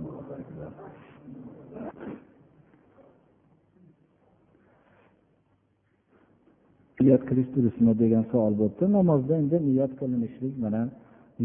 Niyat 7.00 7.22
qilish 7.28 7.50
durustmi 7.56 7.92
degan 8.02 8.24
savol 8.32 8.54
bo'libdi 8.60 8.84
namozda 8.98 9.32
endi 9.42 9.56
niyat 9.68 9.92
qilinishlik 10.00 10.54
bilan 10.64 10.86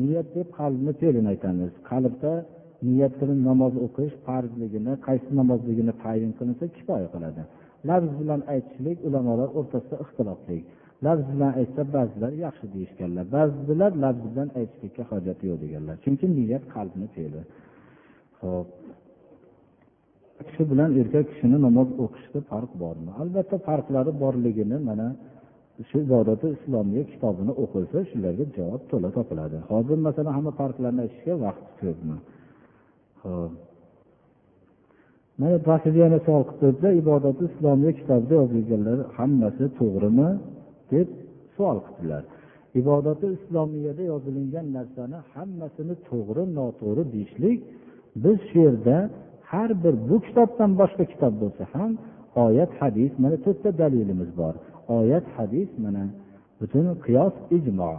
niyat 0.02 0.28
deb 0.36 0.48
qalbni 0.60 0.92
fe'lini 1.02 1.28
aytamiz. 1.34 1.72
Qalbda 1.92 2.34
niyat 2.90 3.14
qilib 3.20 3.40
namoz 3.50 3.74
o'qish 3.86 4.14
farzligini 4.26 4.94
qaysi 5.08 5.30
namozligini 5.40 5.94
tayin 6.04 6.32
qilinsa 6.40 6.66
kifoya 6.76 7.08
qiladi. 7.16 7.42
Lafz 7.90 8.12
bilan 8.20 8.42
aytishlik 8.54 8.98
ulamolar 9.08 9.50
o'rtasida 9.60 9.96
ixtilofli 10.04 10.58
lafz 11.06 11.26
bilan 11.34 11.52
aytsa 11.60 11.82
ba'zilar 11.96 12.32
yaxshi 12.46 12.66
deyishganlar. 12.76 13.26
Ba'zilar 13.36 13.92
lafz 14.04 14.24
bilan 14.32 14.50
aytishlikka 14.60 15.04
hojat 15.12 15.40
yo'q 15.48 15.58
deganlar. 15.64 15.96
Chunki 16.04 16.26
niyat 16.38 16.64
qalbni 16.76 17.08
fe'li 17.16 17.42
ho'p 18.42 18.70
kishi 20.48 20.64
bilan 20.72 20.90
erkak 21.02 21.26
kishini 21.32 21.58
namoz 21.68 21.90
o'qishda 22.04 22.40
farq 22.52 22.72
bormi? 22.84 23.12
Albatta 23.22 23.58
farqlari 23.68 24.12
borligini 24.24 24.78
mana 24.90 25.08
shu 25.90 25.98
ibodati 26.06 26.48
islomiya 26.56 27.04
kitobini 27.12 27.54
o'qilsa 27.64 27.98
shularga 28.12 28.46
javob 28.58 28.82
to'la 28.92 29.10
topiladi. 29.18 29.58
Hozir 29.72 29.98
masalan 30.08 30.34
hamma 30.38 30.52
farqlarni 30.62 31.02
aytishga 31.06 31.34
vaqt 31.46 31.68
ko'pmi? 31.82 32.18
Ho'p 33.24 33.54
mana 35.40 35.54
yana 36.04 36.18
savol 36.26 36.44
qilib 36.50 36.60
turibdilar 36.62 36.94
ibodati 37.02 37.42
islomiya 37.52 37.92
kitobida 38.00 38.34
yozilganlar 38.42 38.98
hammasi 39.18 39.66
to'g'rimi? 39.80 40.30
Deb 40.92 41.08
savol 41.56 41.80
qildilar. 41.88 42.24
Ibodati 42.80 43.26
islomiyada 43.38 44.04
yozilingan 44.12 44.68
narsani 44.78 45.18
hammasini 45.34 45.96
to'g'ri 46.10 46.44
noto'g'ri 46.60 47.04
deyishlik 47.14 47.58
biz 48.24 48.38
shu 48.50 48.58
yerda 48.66 48.98
har 49.52 49.70
bir 49.84 49.96
bu 50.10 50.18
kitobdan 50.28 50.72
boshqa 50.82 51.04
kitob 51.14 51.34
bo'lsa 51.42 51.64
ham 51.74 51.92
oyat 52.46 52.72
hadis 52.82 53.12
mana 53.24 53.38
to'rtta 53.46 53.70
dalilimiz 53.82 54.32
bor. 54.40 54.54
Oyat 54.98 55.26
hadis 55.38 55.70
mana 55.86 56.04
butun 56.60 56.86
qiyos 57.06 57.36
ijmo. 57.58 57.92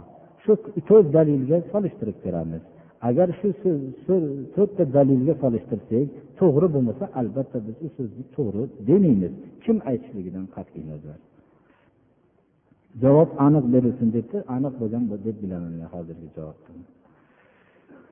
Shu 0.43 0.51
to'rt 0.89 1.07
dalilga 1.17 1.57
solishtirib 1.71 2.17
ko'ramiz 2.23 2.63
agar 3.09 3.27
shu 3.39 3.49
to'rtta 4.55 4.83
dalilga 4.97 5.33
solishtirsak 5.43 6.07
to'g'ri 6.39 6.67
bo'lmasa 6.75 7.05
albatta 7.19 7.57
biz 7.67 7.75
u 7.85 7.87
so'zni 7.97 8.23
to'g'ri 8.35 8.63
demaymiz. 8.89 9.33
Kim 9.63 9.77
aytishligidan 9.91 10.45
qat'iy 10.55 10.83
nazar 10.91 11.17
javob 13.01 13.29
aniq 13.45 13.65
berilsin 13.73 14.09
debdi. 14.15 14.37
Aniq 14.55 14.73
bo'lgan 14.81 15.03
deb 15.25 15.37
bilaman 15.43 15.73
men 15.79 15.87
hozirgi 15.93 16.27
javobni 16.35 16.83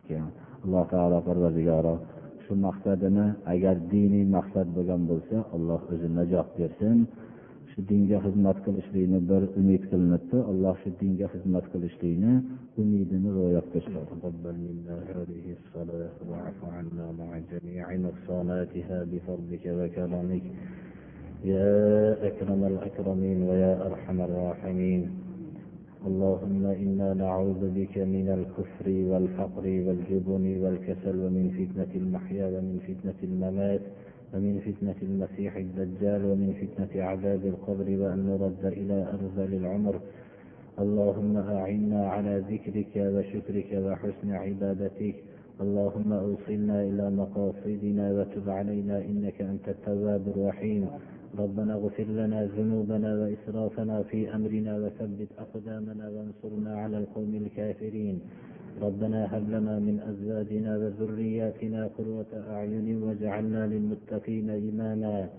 keyin 0.08 0.30
alloh 0.64 0.86
taolo 0.94 1.20
parvardigoro 1.28 1.96
shu 2.44 2.54
maqsadini 2.68 3.26
agar 3.54 3.76
diniy 3.94 4.26
maqsad 4.38 4.68
bo'lgan 4.78 5.02
bo'lsa 5.12 5.38
alloh 5.56 5.82
o'zi 5.94 6.08
najot 6.20 6.48
bersin. 6.60 6.98
Shu 7.72 7.80
dinga 7.92 8.18
xizmat 8.26 8.58
qilishlikni 8.66 9.20
bir 9.30 9.42
umid 9.60 9.84
qilinibdi. 9.92 10.38
Alloh 10.52 10.76
shu 10.82 10.90
dinga 11.02 11.28
xizmat 11.34 11.66
qilishlikni 11.74 12.34
umidini 12.82 13.30
ro'yobga 13.38 13.80
chiqarsin 13.86 14.18
يا 21.46 22.28
أكرم 22.28 22.64
الأكرمين 22.66 23.44
ويا 23.44 23.86
أرحم 23.88 24.22
الراحمين. 24.22 25.10
اللهم 26.08 26.66
إنا 26.66 27.14
نعوذ 27.14 27.70
بك 27.70 27.98
من 27.98 28.28
الكفر 28.30 28.88
والفقر 28.90 29.66
والجبن 29.66 30.64
والكسل 30.64 31.16
ومن 31.26 31.46
فتنة 31.58 31.92
المحيا 31.96 32.46
ومن 32.48 32.80
فتنة 32.88 33.20
الممات 33.24 33.82
ومن 34.34 34.60
فتنة 34.60 34.96
المسيح 35.02 35.56
الدجال 35.56 36.26
ومن 36.26 36.54
فتنة 36.62 37.04
عذاب 37.04 37.46
القبر 37.46 37.88
وأن 38.02 38.20
نرد 38.26 38.66
إلى 38.66 39.08
أرذل 39.14 39.54
العمر. 39.54 40.00
اللهم 40.80 41.38
أعنا 41.38 42.08
على 42.08 42.44
ذكرك 42.52 42.94
وشكرك 42.96 43.72
وحسن 43.86 44.32
عبادتك. 44.32 45.16
اللهم 45.62 46.14
أوصلنا 46.14 46.84
إلى 46.84 47.10
مقاصدنا 47.10 48.06
وتب 48.12 48.50
علينا 48.50 48.98
إنك 49.10 49.42
أنت 49.42 49.70
التواب 49.70 50.28
الرحيم. 50.28 50.88
ربنا 51.40 51.74
اغفر 51.74 52.04
لنا 52.04 52.46
ذنوبنا 52.58 53.16
وإسرافنا 53.22 54.04
في 54.04 54.36
أمرنا 54.36 54.78
وثبت 54.78 55.28
أقدامنا 55.40 56.10
وانصرنا 56.10 56.76
على 56.76 56.98
القوم 56.98 57.36
الكافرين. 57.36 58.20
ربنا 58.82 59.38
هب 59.38 59.50
لنا 59.50 59.80
من 59.80 60.00
أزواجنا 60.12 60.78
وذرياتنا 60.78 61.90
قرة 61.98 62.32
أعين 62.50 63.04
واجعلنا 63.04 63.68
للمتقين 63.68 64.50
إماما. 64.50 65.30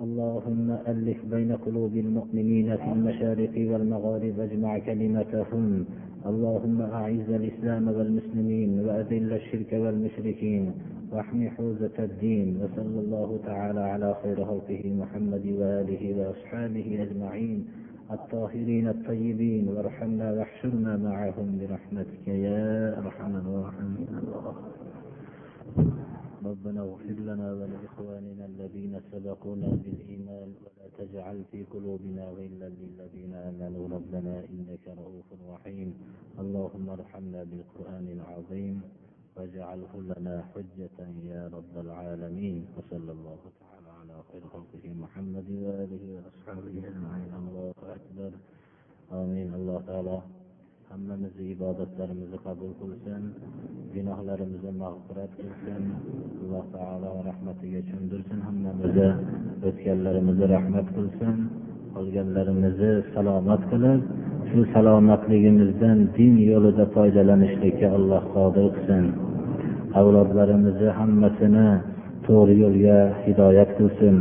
اللهم 0.00 0.76
ألف 0.88 1.24
بين 1.30 1.52
قلوب 1.56 1.96
المؤمنين 1.96 2.76
في 2.76 2.92
المشارق 2.92 3.54
والمغارب 3.70 4.40
اجمع 4.40 4.78
كلمتهم. 4.78 5.84
اللهم 6.26 6.82
أعز 6.82 7.30
الإسلام 7.30 7.88
والمسلمين 7.88 8.70
وأذل 8.80 9.32
الشرك 9.32 9.72
والمشركين. 9.72 10.72
وأحمي 11.12 11.50
حوزة 11.50 11.96
الدين 11.98 12.56
وصلى 12.62 13.00
الله 13.00 13.38
تعالى 13.46 13.80
على 13.80 14.16
خير 14.22 14.44
خلقه 14.44 14.82
محمد 15.00 15.46
وآله 15.46 16.02
وأصحابه 16.18 17.02
أجمعين 17.02 17.66
الطاهرين 18.10 18.88
الطيبين 18.88 19.68
وارحمنا 19.68 20.32
واحشرنا 20.32 20.96
معهم 20.96 21.58
برحمتك 21.60 22.28
يا 22.28 22.98
أرحم 22.98 23.36
الراحمين. 23.36 24.08
ربنا 26.44 26.80
اغفر 26.80 27.18
لنا 27.28 27.52
ولإخواننا 27.52 28.44
الذين 28.46 29.00
سبقونا 29.12 29.68
بالإيمان 29.68 30.48
ولا 30.64 30.86
تجعل 30.98 31.44
في 31.52 31.64
قلوبنا 31.72 32.24
غلا 32.24 32.68
للذين 32.80 33.34
آمنوا. 33.34 33.88
ربنا 33.88 34.34
إنك 34.52 34.84
رؤوف 34.88 35.28
رحيم. 35.52 35.94
اللهم 36.38 36.86
ارحمنا 36.88 37.40
بالقرآن 37.50 38.06
العظيم. 38.16 38.80
واجعله 39.37 39.93
لنا 40.11 40.35
حجة 40.51 40.97
يا 41.33 41.43
رب 41.53 41.73
العالمين 41.85 42.65
وصلى 42.77 43.11
الله 43.17 43.41
تعالى 43.61 43.89
على 43.99 44.15
خير 44.31 44.43
خلقه 44.53 44.83
محمد 45.03 45.47
وآله 45.63 46.03
وأصحابه 46.15 46.75
أجمعين 46.89 47.33
الله 47.41 47.73
أكبر 47.97 48.31
آمين 49.11 49.53
الله 49.53 49.81
تعالى 49.87 50.17
hammamizni 50.93 51.45
ibodatlarimizni 51.55 52.37
qabul 52.45 52.71
qilsin 52.79 53.23
gunohlarimizni 53.95 54.71
mag'firat 54.83 55.31
qilsin 55.39 55.81
alloh 56.41 56.65
taolo 56.75 57.11
rahmatiga 57.29 57.81
cho'mdirsin 57.89 58.39
hammamizni 58.47 59.09
o'tganlarimizni 59.69 60.45
rahmat 60.55 60.87
qilsin 60.97 61.35
qolganlarimizni 61.95 62.91
salomat 63.15 63.61
qilib 63.71 64.01
shu 64.49 64.59
salomatligimizdan 64.75 65.97
din 66.17 66.33
yo'lida 66.51 66.85
foydalanishlikka 66.95 67.87
alloh 67.97 68.23
qodir 68.35 68.67
qilsin 68.75 69.05
avlodlarimizni 70.00 70.88
hammasini 70.98 71.68
to'g'ri 72.26 72.54
yo'lga 72.62 72.98
hidoyat 73.24 73.70
qilsin. 73.78 74.16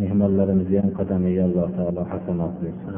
Mehmonlarimizga 0.00 0.78
ham 0.82 0.92
qadamiga 0.98 1.42
alloh 1.48 1.68
taolo 1.76 2.02
hasanot 2.12 2.54
bersin. 2.62 2.92